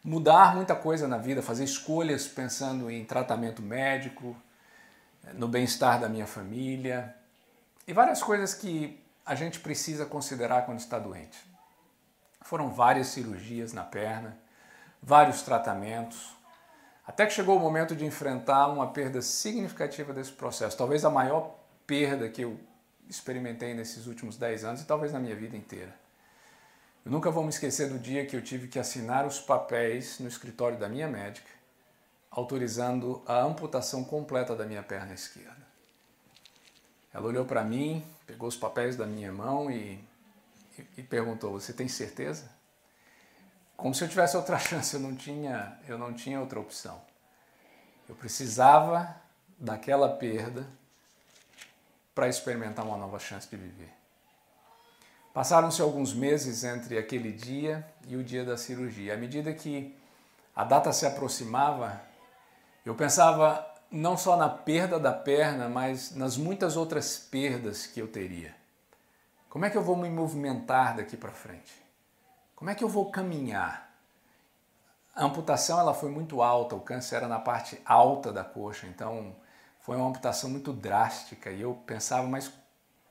mudar 0.04 0.56
muita 0.56 0.76
coisa 0.76 1.08
na 1.08 1.18
vida, 1.18 1.42
fazer 1.42 1.64
escolhas 1.64 2.28
pensando 2.28 2.90
em 2.90 3.06
tratamento 3.06 3.62
médico, 3.62 4.36
no 5.34 5.48
bem-estar 5.48 6.00
da 6.00 6.08
minha 6.08 6.28
família 6.28 7.16
e 7.88 7.94
várias 7.94 8.22
coisas 8.22 8.54
que 8.54 9.02
a 9.26 9.36
gente 9.36 9.60
precisa 9.60 10.06
considerar 10.06 10.66
quando 10.66 10.80
está 10.80 10.98
doente. 10.98 11.38
Foram 12.42 12.70
várias 12.70 13.08
cirurgias 13.08 13.74
na 13.74 13.84
perna, 13.84 14.38
vários 15.02 15.42
tratamentos, 15.42 16.37
até 17.08 17.26
que 17.26 17.32
chegou 17.32 17.56
o 17.56 17.60
momento 17.60 17.96
de 17.96 18.06
enfrentar 18.06 18.68
uma 18.68 18.92
perda 18.92 19.22
significativa 19.22 20.14
desse 20.14 20.34
processo, 20.34 20.78
talvez 20.78 21.06
a 21.06 21.10
maior 21.10 21.58
perda 21.88 22.28
que 22.28 22.42
eu 22.42 22.60
experimentei 23.08 23.74
nesses 23.74 24.08
últimos 24.08 24.36
10 24.36 24.66
anos 24.66 24.82
e 24.82 24.86
talvez 24.86 25.14
na 25.14 25.20
minha 25.20 25.36
vida 25.36 25.56
inteira. 25.56 25.96
Eu 27.06 27.12
nunca 27.12 27.32
vou 27.32 27.44
me 27.44 27.50
esquecer 27.50 27.88
do 27.88 27.98
dia 27.98 28.26
que 28.26 28.36
eu 28.36 28.42
tive 28.42 28.68
que 28.68 28.78
assinar 28.78 29.26
os 29.26 29.40
papéis 29.40 30.20
no 30.20 30.28
escritório 30.28 30.78
da 30.78 30.90
minha 30.90 31.08
médica, 31.08 31.50
autorizando 32.30 33.24
a 33.26 33.40
amputação 33.40 34.04
completa 34.04 34.54
da 34.54 34.66
minha 34.66 34.84
perna 34.84 35.14
esquerda. 35.14 35.66
Ela 37.14 37.26
olhou 37.26 37.46
para 37.46 37.64
mim, 37.64 38.06
pegou 38.26 38.50
os 38.50 38.58
papéis 38.58 38.98
da 38.98 39.06
minha 39.06 39.32
mão 39.32 39.72
e, 39.72 40.04
e, 40.78 40.88
e 40.98 41.04
perguntou: 41.04 41.54
Você 41.54 41.72
tem 41.72 41.88
certeza? 41.88 42.50
Como 43.78 43.94
se 43.94 44.04
eu 44.04 44.10
tivesse 44.10 44.36
outra 44.36 44.58
chance, 44.60 44.96
eu 44.96 45.00
não 45.00 45.16
tinha, 45.16 45.80
eu 45.88 45.98
não 45.98 46.12
tinha 46.12 46.42
outra 46.42 46.60
opção. 46.60 47.00
Eu 48.10 48.16
precisava 48.16 49.16
daquela 49.60 50.10
perda 50.10 50.68
para 52.16 52.28
experimentar 52.28 52.84
uma 52.84 52.98
nova 52.98 53.20
chance 53.20 53.48
de 53.48 53.56
viver. 53.56 53.94
Passaram-se 55.34 55.82
alguns 55.84 56.16
meses 56.16 56.64
entre 56.64 56.98
aquele 56.98 57.32
dia 57.32 57.88
e 58.08 58.16
o 58.16 58.24
dia 58.24 58.44
da 58.44 58.58
cirurgia. 58.58 59.14
À 59.14 59.18
medida 59.18 59.54
que 59.54 59.96
a 60.56 60.64
data 60.64 60.92
se 60.92 61.06
aproximava, 61.06 62.02
eu 62.84 62.96
pensava 62.96 63.64
não 63.92 64.18
só 64.18 64.36
na 64.36 64.50
perda 64.50 65.00
da 65.00 65.14
perna, 65.14 65.70
mas 65.70 66.16
nas 66.16 66.38
muitas 66.38 66.76
outras 66.76 67.18
perdas 67.18 67.86
que 67.86 68.00
eu 68.00 68.08
teria. 68.08 68.56
Como 69.48 69.66
é 69.66 69.70
que 69.70 69.78
eu 69.78 69.84
vou 69.84 69.96
me 69.96 70.10
movimentar 70.10 70.96
daqui 70.96 71.16
para 71.16 71.32
frente? 71.32 71.87
Como 72.58 72.72
é 72.72 72.76
que 72.76 72.84
eu 72.84 72.90
vou 72.90 73.12
caminhar? 73.12 73.88
A 75.16 75.24
amputação 75.24 75.80
ela 75.80 75.94
foi 75.94 76.10
muito 76.10 76.42
alta, 76.42 76.76
o 76.76 76.82
câncer 76.82 77.18
era 77.18 77.28
na 77.28 77.38
parte 77.38 77.80
alta 77.86 78.34
da 78.34 78.44
coxa, 78.44 78.88
então 78.88 79.36
foi 79.80 79.96
uma 79.96 80.10
amputação 80.10 80.50
muito 80.50 80.74
drástica 80.74 81.52
e 81.52 81.62
eu 81.62 81.76
pensava, 81.86 82.26
mas 82.26 82.52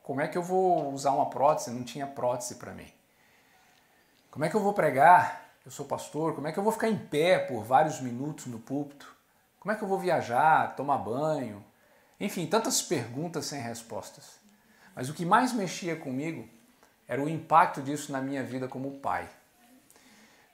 como 0.03 0.21
é 0.21 0.27
que 0.27 0.37
eu 0.37 0.43
vou 0.43 0.93
usar 0.93 1.13
uma 1.13 1.31
prótese? 1.31 1.71
Não 1.71 1.85
tinha 1.85 2.09
prótese 2.09 2.57
para 2.57 2.75
mim. 2.75 2.93
Como 4.29 4.45
é 4.45 4.49
que 4.49 4.57
eu 4.57 4.61
vou 4.61 4.73
pregar? 4.73 5.49
Eu 5.65 5.71
sou 5.71 5.87
pastor. 5.87 6.35
Como 6.35 6.49
é 6.49 6.53
que 6.53 6.59
eu 6.59 6.65
vou 6.65 6.73
ficar 6.73 6.89
em 6.89 6.99
pé 6.99 7.39
por 7.39 7.63
vários 7.63 8.01
minutos 8.01 8.47
no 8.47 8.59
púlpito? 8.59 9.15
Como 9.61 9.71
é 9.71 9.77
que 9.77 9.83
eu 9.83 9.89
vou 9.89 9.99
viajar, 9.99 10.75
tomar 10.75 10.99
banho? 10.99 11.65
Enfim, 12.19 12.49
tantas 12.49 12.83
perguntas 12.83 13.47
sem 13.47 13.61
respostas. 13.61 14.41
Mas 14.93 15.09
o 15.09 15.15
que 15.15 15.25
mais 15.25 15.53
mexia 15.53 15.95
comigo 15.95 16.49
era 17.09 17.23
o 17.23 17.29
impacto 17.29 17.83
disso 17.83 18.13
na 18.13 18.21
minha 18.21 18.43
vida 18.43 18.69
como 18.69 18.99
pai. 18.99 19.29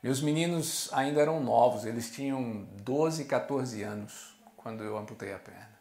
Meus 0.03 0.21
meninos 0.21 0.91
ainda 0.93 1.21
eram 1.21 1.41
novos, 1.41 1.85
eles 1.85 2.11
tinham 2.11 2.67
12, 2.83 3.25
14 3.25 3.83
anos 3.83 4.35
quando 4.57 4.83
eu 4.83 4.97
amputei 4.97 5.33
a 5.33 5.39
perna. 5.39 5.73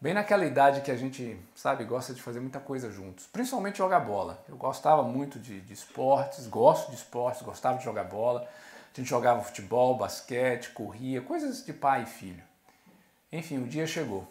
Bem 0.00 0.12
naquela 0.12 0.44
idade 0.44 0.82
que 0.82 0.90
a 0.90 0.96
gente, 0.96 1.40
sabe, 1.54 1.84
gosta 1.84 2.12
de 2.12 2.20
fazer 2.20 2.38
muita 2.38 2.60
coisa 2.60 2.90
juntos, 2.90 3.26
principalmente 3.32 3.78
jogar 3.78 4.00
bola. 4.00 4.44
Eu 4.46 4.56
gostava 4.56 5.02
muito 5.02 5.38
de, 5.38 5.62
de 5.62 5.72
esportes, 5.72 6.46
gosto 6.46 6.90
de 6.90 6.96
esportes, 6.96 7.40
gostava 7.40 7.78
de 7.78 7.84
jogar 7.84 8.04
bola. 8.04 8.42
A 8.42 9.00
gente 9.00 9.08
jogava 9.08 9.42
futebol, 9.42 9.96
basquete, 9.96 10.72
corria, 10.72 11.22
coisas 11.22 11.64
de 11.64 11.72
pai 11.72 12.02
e 12.02 12.06
filho. 12.06 12.42
Enfim, 13.32 13.56
o 13.56 13.66
dia 13.66 13.86
chegou, 13.86 14.28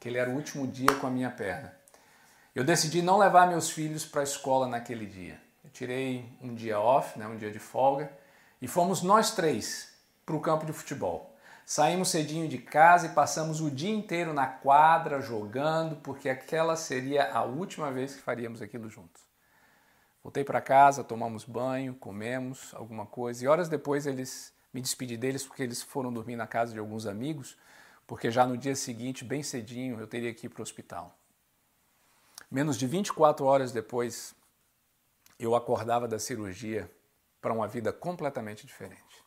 que 0.00 0.08
ele 0.08 0.16
era 0.16 0.30
o 0.30 0.34
último 0.34 0.66
dia 0.66 0.94
com 0.94 1.06
a 1.06 1.10
minha 1.10 1.30
perna. 1.30 1.79
Eu 2.52 2.64
decidi 2.64 3.00
não 3.00 3.16
levar 3.16 3.46
meus 3.46 3.70
filhos 3.70 4.04
para 4.04 4.22
a 4.22 4.24
escola 4.24 4.66
naquele 4.66 5.06
dia. 5.06 5.40
Eu 5.62 5.70
tirei 5.70 6.28
um 6.42 6.52
dia 6.52 6.80
off, 6.80 7.16
né, 7.16 7.24
um 7.24 7.36
dia 7.36 7.52
de 7.52 7.60
folga, 7.60 8.10
e 8.60 8.66
fomos 8.66 9.02
nós 9.02 9.30
três 9.30 9.94
para 10.26 10.34
o 10.34 10.40
campo 10.40 10.66
de 10.66 10.72
futebol. 10.72 11.32
Saímos 11.64 12.08
cedinho 12.08 12.48
de 12.48 12.58
casa 12.58 13.06
e 13.06 13.10
passamos 13.10 13.60
o 13.60 13.70
dia 13.70 13.94
inteiro 13.94 14.34
na 14.34 14.48
quadra 14.48 15.20
jogando, 15.20 15.94
porque 16.02 16.28
aquela 16.28 16.74
seria 16.74 17.32
a 17.32 17.44
última 17.44 17.92
vez 17.92 18.16
que 18.16 18.22
faríamos 18.22 18.60
aquilo 18.60 18.90
juntos. 18.90 19.22
Voltei 20.20 20.42
para 20.42 20.60
casa, 20.60 21.04
tomamos 21.04 21.44
banho, 21.44 21.94
comemos 21.94 22.74
alguma 22.74 23.06
coisa 23.06 23.44
e 23.44 23.46
horas 23.46 23.68
depois 23.68 24.06
eles 24.06 24.52
me 24.74 24.80
despedi 24.80 25.16
deles 25.16 25.46
porque 25.46 25.62
eles 25.62 25.82
foram 25.82 26.12
dormir 26.12 26.34
na 26.34 26.48
casa 26.48 26.72
de 26.72 26.80
alguns 26.80 27.06
amigos, 27.06 27.56
porque 28.08 28.28
já 28.28 28.44
no 28.44 28.58
dia 28.58 28.74
seguinte, 28.74 29.24
bem 29.24 29.40
cedinho, 29.40 30.00
eu 30.00 30.08
teria 30.08 30.34
que 30.34 30.46
ir 30.46 30.48
para 30.48 30.62
o 30.62 30.64
hospital. 30.64 31.16
Menos 32.50 32.76
de 32.76 32.86
24 32.86 33.46
horas 33.46 33.70
depois, 33.70 34.34
eu 35.38 35.54
acordava 35.54 36.08
da 36.08 36.18
cirurgia 36.18 36.90
para 37.40 37.52
uma 37.52 37.68
vida 37.68 37.92
completamente 37.92 38.66
diferente. 38.66 39.24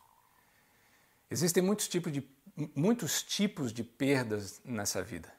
Existem 1.30 1.62
muitos 1.62 1.88
tipos, 1.88 2.12
de, 2.12 2.28
muitos 2.76 3.22
tipos 3.22 3.72
de 3.72 3.82
perdas 3.82 4.60
nessa 4.62 5.02
vida, 5.02 5.32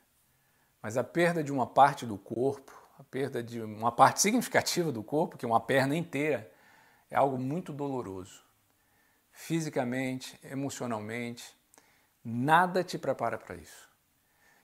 mas 0.82 0.98
a 0.98 1.04
perda 1.04 1.44
de 1.44 1.52
uma 1.52 1.68
parte 1.68 2.08
do 2.08 2.18
corpo, 2.18 2.74
a 2.98 3.04
perda 3.04 3.44
de 3.44 3.62
uma 3.62 3.92
parte 3.92 4.20
significativa 4.20 4.92
do 4.92 5.04
corpo, 5.04 5.38
que 5.38 5.46
é 5.46 5.48
uma 5.48 5.62
perna 5.62 5.96
inteira, 5.96 6.52
é 7.10 7.16
algo 7.16 7.38
muito 7.38 7.72
doloroso. 7.72 8.44
Fisicamente, 9.32 10.40
emocionalmente, 10.44 11.56
nada 12.24 12.84
te 12.84 12.98
prepara 12.98 13.38
para 13.38 13.56
isso. 13.56 13.90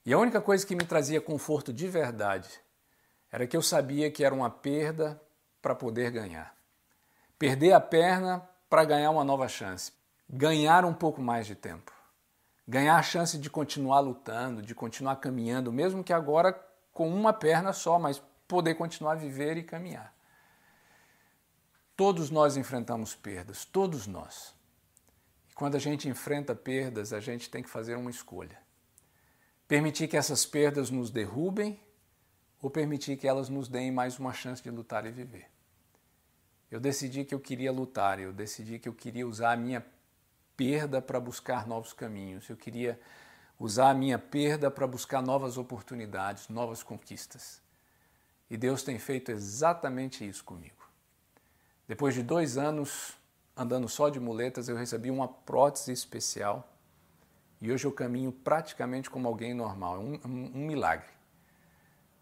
E 0.04 0.12
a 0.12 0.18
única 0.18 0.42
coisa 0.42 0.66
que 0.66 0.76
me 0.76 0.86
trazia 0.86 1.22
conforto 1.22 1.72
de 1.72 1.88
verdade 1.88 2.50
era 3.32 3.48
que 3.48 3.56
eu 3.56 3.62
sabia 3.62 4.12
que 4.12 4.24
era 4.24 4.36
uma 4.36 4.50
perda 4.50 5.22
para 5.62 5.74
poder 5.74 6.12
ganhar. 6.12 6.54
Perder 7.40 7.72
a 7.72 7.80
perna 7.80 8.48
para 8.70 8.84
ganhar 8.84 9.10
uma 9.12 9.24
nova 9.24 9.48
chance. 9.48 9.94
Ganhar 10.30 10.84
um 10.84 10.94
pouco 10.94 11.22
mais 11.22 11.48
de 11.48 11.56
tempo. 11.56 11.94
Ganhar 12.68 12.98
a 12.98 13.04
chance 13.04 13.38
de 13.38 13.50
continuar 13.50 14.00
lutando, 14.02 14.62
de 14.62 14.76
continuar 14.76 15.16
caminhando, 15.18 15.72
mesmo 15.72 16.04
que 16.04 16.14
agora 16.14 16.54
com 16.94 17.10
uma 17.10 17.34
perna 17.34 17.74
só, 17.74 17.98
mas 17.98 18.22
poder 18.48 18.76
continuar 18.76 19.14
a 19.14 19.16
viver 19.16 19.58
e 19.58 19.64
caminhar. 19.64 20.14
Todos 21.96 22.30
nós 22.30 22.58
enfrentamos 22.58 23.16
perdas, 23.16 23.64
todos 23.64 24.08
nós. 24.08 24.54
E 25.50 25.54
quando 25.54 25.76
a 25.76 25.80
gente 25.80 26.10
enfrenta 26.10 26.56
perdas, 26.56 27.14
a 27.14 27.20
gente 27.20 27.50
tem 27.50 27.64
que 27.64 27.70
fazer 27.70 27.96
uma 27.96 28.10
escolha. 28.10 28.58
Permitir 29.68 30.08
que 30.08 30.18
essas 30.18 30.46
perdas 30.46 30.90
nos 30.90 31.10
derrubem 31.10 31.80
ou 32.62 32.70
permitir 32.70 33.18
que 33.18 33.28
elas 33.28 33.50
nos 33.50 33.68
deem 33.68 33.92
mais 33.92 34.20
uma 34.20 34.34
chance 34.34 34.62
de 34.62 34.70
lutar 34.70 35.06
e 35.06 35.12
viver. 35.12 35.50
Eu 36.70 36.80
decidi 36.80 37.26
que 37.26 37.34
eu 37.34 37.40
queria 37.40 37.72
lutar, 37.72 38.20
eu 38.20 38.32
decidi 38.32 38.80
que 38.80 38.88
eu 38.88 38.94
queria 38.94 39.28
usar 39.28 39.54
a 39.54 39.58
minha 39.58 39.86
perda 40.56 41.02
para 41.02 41.20
buscar 41.20 41.68
novos 41.68 41.92
caminhos, 41.92 42.48
eu 42.50 42.56
queria 42.56 43.00
usar 43.60 43.90
a 43.90 43.94
minha 43.94 44.18
perda 44.18 44.70
para 44.70 44.88
buscar 44.88 45.22
novas 45.22 45.58
oportunidades, 45.58 46.48
novas 46.50 46.82
conquistas. 46.84 47.62
E 48.50 48.58
Deus 48.58 48.84
tem 48.84 49.00
feito 49.00 49.32
exatamente 49.32 50.28
isso 50.28 50.44
comigo. 50.44 50.90
Depois 51.88 52.14
de 52.14 52.24
dois 52.24 52.58
anos 52.58 53.18
andando 53.56 53.88
só 53.90 54.10
de 54.10 54.20
muletas, 54.20 54.68
eu 54.68 54.76
recebi 54.76 55.12
uma 55.12 55.28
prótese 55.28 55.92
especial 55.92 56.72
e 57.62 57.72
hoje 57.72 57.86
eu 57.86 57.92
caminho 57.92 58.32
praticamente 58.32 59.10
como 59.10 59.28
alguém 59.28 59.54
normal, 59.54 59.98
é 59.98 60.00
um, 60.00 60.20
um, 60.26 60.52
um 60.56 60.66
milagre. 60.68 61.21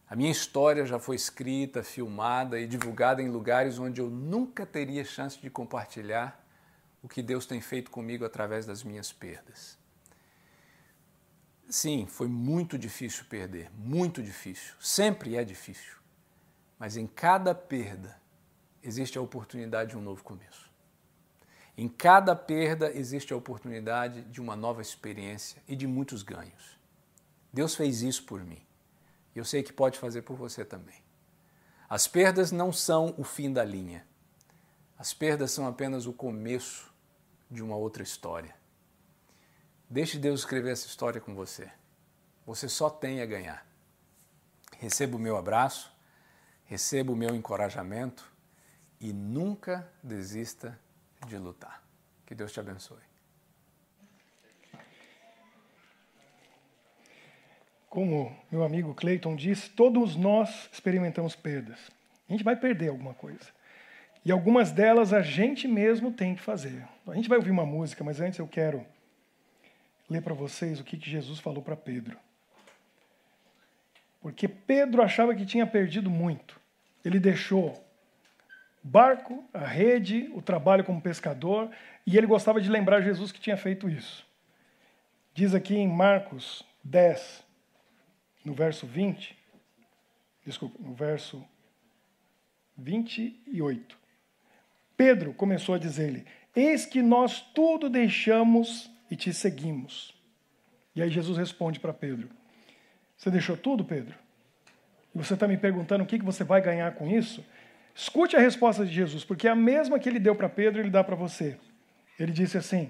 A 0.09 0.15
minha 0.15 0.31
história 0.31 0.87
já 0.87 0.97
foi 0.97 1.15
escrita, 1.15 1.83
filmada 1.83 2.59
e 2.59 2.65
divulgada 2.65 3.21
em 3.21 3.29
lugares 3.29 3.77
onde 3.77 4.01
eu 4.01 4.09
nunca 4.09 4.65
teria 4.65 5.05
chance 5.05 5.39
de 5.39 5.51
compartilhar 5.51 6.43
o 7.03 7.07
que 7.07 7.21
Deus 7.21 7.45
tem 7.45 7.61
feito 7.61 7.91
comigo 7.91 8.25
através 8.25 8.65
das 8.65 8.83
minhas 8.83 9.13
perdas. 9.13 9.77
Sim, 11.69 12.07
foi 12.07 12.27
muito 12.27 12.75
difícil 12.75 13.25
perder, 13.25 13.69
muito 13.77 14.23
difícil. 14.23 14.73
Sempre 14.79 15.35
é 15.35 15.43
difícil. 15.43 15.97
Mas 16.79 16.97
em 16.97 17.05
cada 17.05 17.53
perda 17.53 18.19
existe 18.81 19.15
a 19.15 19.21
oportunidade 19.21 19.91
de 19.91 19.97
um 19.97 20.01
novo 20.01 20.23
começo. 20.23 20.71
Em 21.77 21.87
cada 21.87 22.35
perda 22.35 22.91
existe 22.91 23.31
a 23.31 23.37
oportunidade 23.37 24.23
de 24.23 24.41
uma 24.41 24.55
nova 24.55 24.81
experiência 24.81 25.61
e 25.67 25.75
de 25.75 25.85
muitos 25.85 26.23
ganhos. 26.23 26.79
Deus 27.53 27.75
fez 27.75 28.01
isso 28.01 28.23
por 28.23 28.43
mim. 28.43 28.68
Eu 29.39 29.45
sei 29.45 29.63
que 29.63 29.71
pode 29.71 29.97
fazer 29.97 30.23
por 30.23 30.35
você 30.35 30.65
também. 30.65 31.01
As 31.87 32.09
perdas 32.09 32.51
não 32.51 32.73
são 32.73 33.15
o 33.17 33.23
fim 33.23 33.53
da 33.53 33.63
linha. 33.63 34.05
As 34.97 35.13
perdas 35.13 35.51
são 35.51 35.65
apenas 35.65 36.05
o 36.05 36.11
começo 36.11 36.93
de 37.49 37.63
uma 37.63 37.77
outra 37.77 38.03
história. 38.03 38.53
Deixe 39.89 40.19
Deus 40.19 40.41
escrever 40.41 40.71
essa 40.73 40.87
história 40.87 41.21
com 41.21 41.33
você. 41.33 41.71
Você 42.45 42.67
só 42.67 42.89
tem 42.89 43.21
a 43.21 43.25
ganhar. 43.25 43.65
Receba 44.77 45.15
o 45.15 45.19
meu 45.19 45.37
abraço, 45.37 45.89
receba 46.65 47.13
o 47.13 47.15
meu 47.15 47.33
encorajamento 47.33 48.29
e 48.99 49.13
nunca 49.13 49.89
desista 50.03 50.77
de 51.25 51.37
lutar. 51.37 51.81
Que 52.25 52.35
Deus 52.35 52.51
te 52.51 52.59
abençoe. 52.59 53.08
Como 57.89 58.35
meu 58.51 58.63
amigo 58.63 58.93
Clayton 58.93 59.35
disse, 59.35 59.69
todos 59.69 60.15
nós 60.15 60.69
experimentamos 60.71 61.35
perdas. 61.35 61.79
A 62.27 62.31
gente 62.31 62.43
vai 62.43 62.55
perder 62.55 62.89
alguma 62.89 63.13
coisa. 63.13 63.49
E 64.23 64.31
algumas 64.31 64.71
delas 64.71 65.13
a 65.13 65.21
gente 65.21 65.67
mesmo 65.67 66.11
tem 66.11 66.35
que 66.35 66.41
fazer. 66.41 66.85
A 67.07 67.15
gente 67.15 67.27
vai 67.27 67.37
ouvir 67.37 67.51
uma 67.51 67.65
música, 67.65 68.03
mas 68.03 68.21
antes 68.21 68.37
eu 68.37 68.47
quero 68.47 68.85
ler 70.09 70.21
para 70.21 70.33
vocês 70.33 70.79
o 70.79 70.83
que 70.83 70.99
Jesus 70.99 71.39
falou 71.39 71.63
para 71.63 71.75
Pedro. 71.75 72.17
Porque 74.21 74.47
Pedro 74.47 75.01
achava 75.01 75.33
que 75.33 75.45
tinha 75.45 75.65
perdido 75.65 76.09
muito. 76.09 76.59
Ele 77.03 77.19
deixou 77.19 77.83
barco, 78.83 79.43
a 79.53 79.65
rede, 79.65 80.29
o 80.33 80.41
trabalho 80.41 80.83
como 80.83 81.01
pescador, 81.01 81.69
e 82.05 82.17
ele 82.17 82.27
gostava 82.27 82.59
de 82.59 82.69
lembrar 82.69 83.01
Jesus 83.01 83.31
que 83.31 83.39
tinha 83.39 83.57
feito 83.57 83.89
isso. 83.89 84.27
Diz 85.33 85.53
aqui 85.53 85.75
em 85.75 85.87
Marcos 85.87 86.63
10, 86.83 87.45
no 88.43 88.53
verso 88.53 88.85
20, 88.85 89.37
desculpa, 90.45 90.77
no 90.79 90.93
verso 90.93 91.43
28. 92.77 93.97
Pedro 94.95 95.33
começou 95.33 95.75
a 95.75 95.77
dizer-lhe: 95.77 96.25
Eis 96.55 96.85
que 96.85 97.01
nós 97.01 97.41
tudo 97.41 97.89
deixamos 97.89 98.89
e 99.09 99.15
te 99.15 99.33
seguimos. 99.33 100.13
E 100.95 101.01
aí 101.01 101.09
Jesus 101.09 101.37
responde 101.37 101.79
para 101.79 101.93
Pedro: 101.93 102.29
Você 103.15 103.29
deixou 103.29 103.55
tudo, 103.55 103.85
Pedro? 103.85 104.15
E 105.13 105.17
você 105.17 105.33
está 105.33 105.47
me 105.47 105.57
perguntando 105.57 106.03
o 106.03 106.07
que 106.07 106.17
você 106.19 106.43
vai 106.43 106.61
ganhar 106.61 106.93
com 106.95 107.07
isso? 107.07 107.45
Escute 107.95 108.35
a 108.35 108.39
resposta 108.39 108.85
de 108.85 108.93
Jesus, 108.93 109.23
porque 109.23 109.47
é 109.47 109.51
a 109.51 109.55
mesma 109.55 109.99
que 109.99 110.07
ele 110.07 110.19
deu 110.19 110.35
para 110.35 110.47
Pedro, 110.47 110.79
ele 110.79 110.89
dá 110.89 111.03
para 111.03 111.15
você. 111.15 111.57
Ele 112.19 112.31
disse 112.31 112.57
assim: 112.57 112.89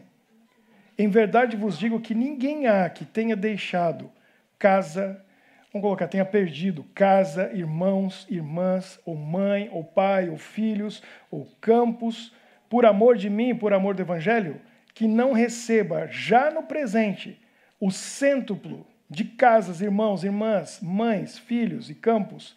Em 0.98 1.08
verdade 1.08 1.56
vos 1.56 1.78
digo 1.78 2.00
que 2.00 2.14
ninguém 2.14 2.68
há 2.68 2.90
que 2.90 3.06
tenha 3.06 3.36
deixado 3.36 4.12
casa, 4.58 5.24
vamos 5.71 5.86
colocar, 5.86 6.08
tenha 6.08 6.25
perdido 6.25 6.84
casa, 6.95 7.51
irmãos, 7.53 8.25
irmãs, 8.29 8.99
ou 9.05 9.15
mãe, 9.15 9.69
ou 9.71 9.84
pai, 9.84 10.29
ou 10.29 10.38
filhos, 10.38 11.01
ou 11.29 11.45
campos, 11.62 12.34
por 12.69 12.86
amor 12.86 13.17
de 13.17 13.29
mim, 13.29 13.55
por 13.55 13.73
amor 13.73 13.95
do 13.95 14.01
evangelho, 14.01 14.60
que 14.93 15.08
não 15.08 15.32
receba 15.32 16.08
já 16.08 16.51
no 16.51 16.63
presente 16.63 17.39
o 17.79 17.91
cêntuplo 17.91 18.86
de 19.10 19.23
casas, 19.23 19.82
irmãos, 19.82 20.23
irmãs, 20.23 20.79
mães, 20.82 21.38
filhos 21.38 21.89
e 21.89 21.95
campos, 21.95 22.55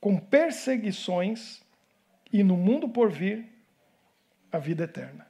com 0.00 0.16
perseguições 0.16 1.62
e 2.32 2.42
no 2.42 2.56
mundo 2.56 2.88
por 2.88 3.10
vir 3.10 3.46
a 4.50 4.58
vida 4.58 4.84
eterna. 4.84 5.26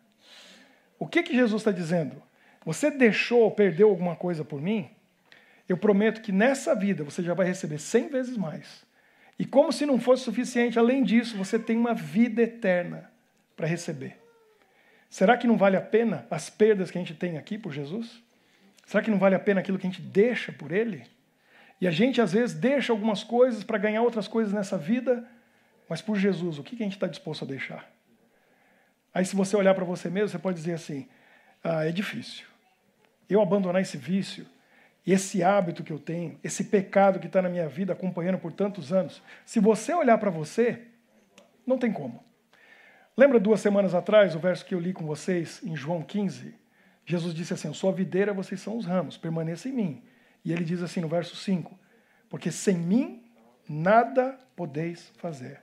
O 0.98 1.06
que, 1.06 1.22
que 1.22 1.34
Jesus 1.34 1.62
está 1.62 1.72
dizendo? 1.72 2.22
Você 2.64 2.90
deixou 2.90 3.40
ou 3.40 3.50
perdeu 3.50 3.88
alguma 3.88 4.14
coisa 4.14 4.44
por 4.44 4.60
mim? 4.60 4.90
Eu 5.70 5.76
prometo 5.76 6.20
que 6.20 6.32
nessa 6.32 6.74
vida 6.74 7.04
você 7.04 7.22
já 7.22 7.32
vai 7.32 7.46
receber 7.46 7.78
cem 7.78 8.08
vezes 8.08 8.36
mais. 8.36 8.84
E 9.38 9.44
como 9.44 9.72
se 9.72 9.86
não 9.86 10.00
fosse 10.00 10.24
suficiente, 10.24 10.80
além 10.80 11.04
disso, 11.04 11.36
você 11.36 11.60
tem 11.60 11.76
uma 11.76 11.94
vida 11.94 12.42
eterna 12.42 13.08
para 13.56 13.68
receber. 13.68 14.16
Será 15.08 15.36
que 15.36 15.46
não 15.46 15.56
vale 15.56 15.76
a 15.76 15.80
pena 15.80 16.26
as 16.28 16.50
perdas 16.50 16.90
que 16.90 16.98
a 16.98 17.00
gente 17.00 17.14
tem 17.14 17.38
aqui 17.38 17.56
por 17.56 17.72
Jesus? 17.72 18.20
Será 18.84 19.00
que 19.00 19.12
não 19.12 19.18
vale 19.20 19.36
a 19.36 19.38
pena 19.38 19.60
aquilo 19.60 19.78
que 19.78 19.86
a 19.86 19.90
gente 19.90 20.02
deixa 20.02 20.50
por 20.50 20.72
Ele? 20.72 21.04
E 21.80 21.86
a 21.86 21.92
gente, 21.92 22.20
às 22.20 22.32
vezes, 22.32 22.52
deixa 22.52 22.92
algumas 22.92 23.22
coisas 23.22 23.62
para 23.62 23.78
ganhar 23.78 24.02
outras 24.02 24.26
coisas 24.26 24.52
nessa 24.52 24.76
vida, 24.76 25.24
mas 25.88 26.02
por 26.02 26.16
Jesus, 26.16 26.58
o 26.58 26.64
que 26.64 26.74
a 26.74 26.84
gente 26.84 26.96
está 26.96 27.06
disposto 27.06 27.44
a 27.44 27.46
deixar? 27.46 27.88
Aí, 29.14 29.24
se 29.24 29.36
você 29.36 29.56
olhar 29.56 29.76
para 29.76 29.84
você 29.84 30.10
mesmo, 30.10 30.30
você 30.30 30.38
pode 30.40 30.56
dizer 30.56 30.72
assim: 30.72 31.08
ah, 31.62 31.86
é 31.86 31.92
difícil. 31.92 32.44
Eu 33.28 33.40
abandonar 33.40 33.80
esse 33.80 33.96
vício, 33.96 34.44
esse 35.06 35.42
hábito 35.42 35.82
que 35.82 35.92
eu 35.92 35.98
tenho, 35.98 36.38
esse 36.42 36.64
pecado 36.64 37.18
que 37.18 37.26
está 37.26 37.40
na 37.40 37.48
minha 37.48 37.68
vida 37.68 37.92
acompanhando 37.92 38.38
por 38.38 38.52
tantos 38.52 38.92
anos. 38.92 39.22
Se 39.44 39.58
você 39.58 39.94
olhar 39.94 40.18
para 40.18 40.30
você, 40.30 40.82
não 41.66 41.78
tem 41.78 41.92
como. 41.92 42.22
Lembra 43.16 43.40
duas 43.40 43.60
semanas 43.60 43.94
atrás 43.94 44.34
o 44.34 44.38
verso 44.38 44.64
que 44.64 44.74
eu 44.74 44.80
li 44.80 44.92
com 44.92 45.04
vocês 45.04 45.60
em 45.64 45.76
João 45.76 46.02
15? 46.02 46.54
Jesus 47.04 47.34
disse 47.34 47.54
assim: 47.54 47.72
sou 47.72 47.90
a 47.90 47.92
videira, 47.92 48.32
vocês 48.32 48.60
são 48.60 48.76
os 48.76 48.86
ramos, 48.86 49.16
permaneça 49.16 49.68
em 49.68 49.72
mim. 49.72 50.02
E 50.44 50.52
ele 50.52 50.64
diz 50.64 50.82
assim 50.82 51.00
no 51.00 51.08
verso 51.08 51.36
5: 51.36 51.78
Porque 52.28 52.50
sem 52.50 52.76
mim 52.76 53.24
nada 53.68 54.38
podeis 54.56 55.12
fazer. 55.16 55.60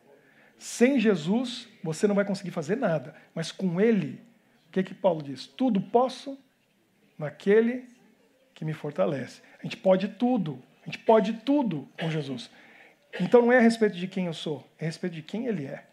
Sem 0.58 1.00
Jesus, 1.00 1.67
você 1.84 2.08
não 2.08 2.15
vai 2.15 2.26
conseguir 2.26 2.52
fazer 2.52 2.76
nada, 2.76 3.15
mas 3.34 3.52
com 3.52 3.80
Ele, 3.80 4.19
o 4.67 4.71
que, 4.71 4.84
que 4.84 4.93
Paulo 4.93 5.21
diz? 5.21 5.45
Tudo 5.45 5.80
posso 5.80 6.38
naquele 7.17 7.88
que 8.57 8.65
me 8.65 8.73
fortalece. 8.73 9.41
A 9.59 9.63
gente 9.63 9.77
pode 9.77 10.07
tudo, 10.07 10.59
a 10.81 10.85
gente 10.87 10.97
pode 10.97 11.33
tudo 11.33 11.87
com 11.99 12.09
Jesus. 12.09 12.49
Então 13.21 13.43
não 13.43 13.51
é 13.51 13.57
a 13.57 13.61
respeito 13.61 13.95
de 13.95 14.07
quem 14.07 14.25
eu 14.25 14.33
sou, 14.33 14.67
é 14.79 14.85
a 14.85 14.87
respeito 14.87 15.13
de 15.13 15.21
quem 15.21 15.45
Ele 15.45 15.67
é. 15.67 15.83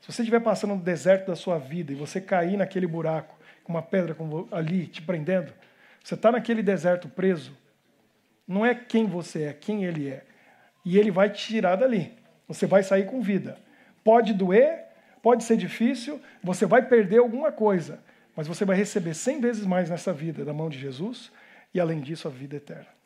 Se 0.00 0.10
você 0.12 0.22
estiver 0.22 0.40
passando 0.40 0.74
no 0.74 0.82
deserto 0.82 1.28
da 1.28 1.36
sua 1.36 1.56
vida 1.56 1.92
e 1.92 1.94
você 1.94 2.20
cair 2.20 2.56
naquele 2.56 2.86
buraco, 2.88 3.38
com 3.62 3.72
uma 3.72 3.80
pedra 3.80 4.16
ali 4.50 4.88
te 4.88 5.00
prendendo, 5.00 5.52
você 6.02 6.14
está 6.14 6.32
naquele 6.32 6.64
deserto 6.64 7.08
preso, 7.08 7.56
não 8.46 8.66
é 8.66 8.74
quem 8.74 9.06
você 9.06 9.44
é, 9.44 9.52
quem 9.52 9.84
ele 9.84 10.08
é. 10.08 10.24
E 10.84 10.98
ele 10.98 11.12
vai 11.12 11.30
te 11.30 11.46
tirar 11.46 11.76
dali. 11.76 12.12
Você 12.48 12.66
vai 12.66 12.82
sair 12.82 13.06
com 13.06 13.20
vida. 13.20 13.56
Pode 14.02 14.34
doer, 14.34 14.86
pode 15.22 15.44
ser 15.44 15.56
difícil, 15.56 16.20
você 16.42 16.66
vai 16.66 16.82
perder 16.82 17.18
alguma 17.18 17.52
coisa, 17.52 18.02
mas 18.34 18.48
você 18.48 18.64
vai 18.64 18.74
receber 18.74 19.14
cem 19.14 19.40
vezes 19.40 19.64
mais 19.64 19.88
nessa 19.88 20.12
vida 20.12 20.44
da 20.44 20.52
mão 20.52 20.68
de 20.68 20.78
Jesus 20.78 21.30
e, 21.72 21.80
além 21.80 22.00
disso, 22.00 22.28
a 22.28 22.30
vida 22.30 22.56
eterna. 22.56 22.99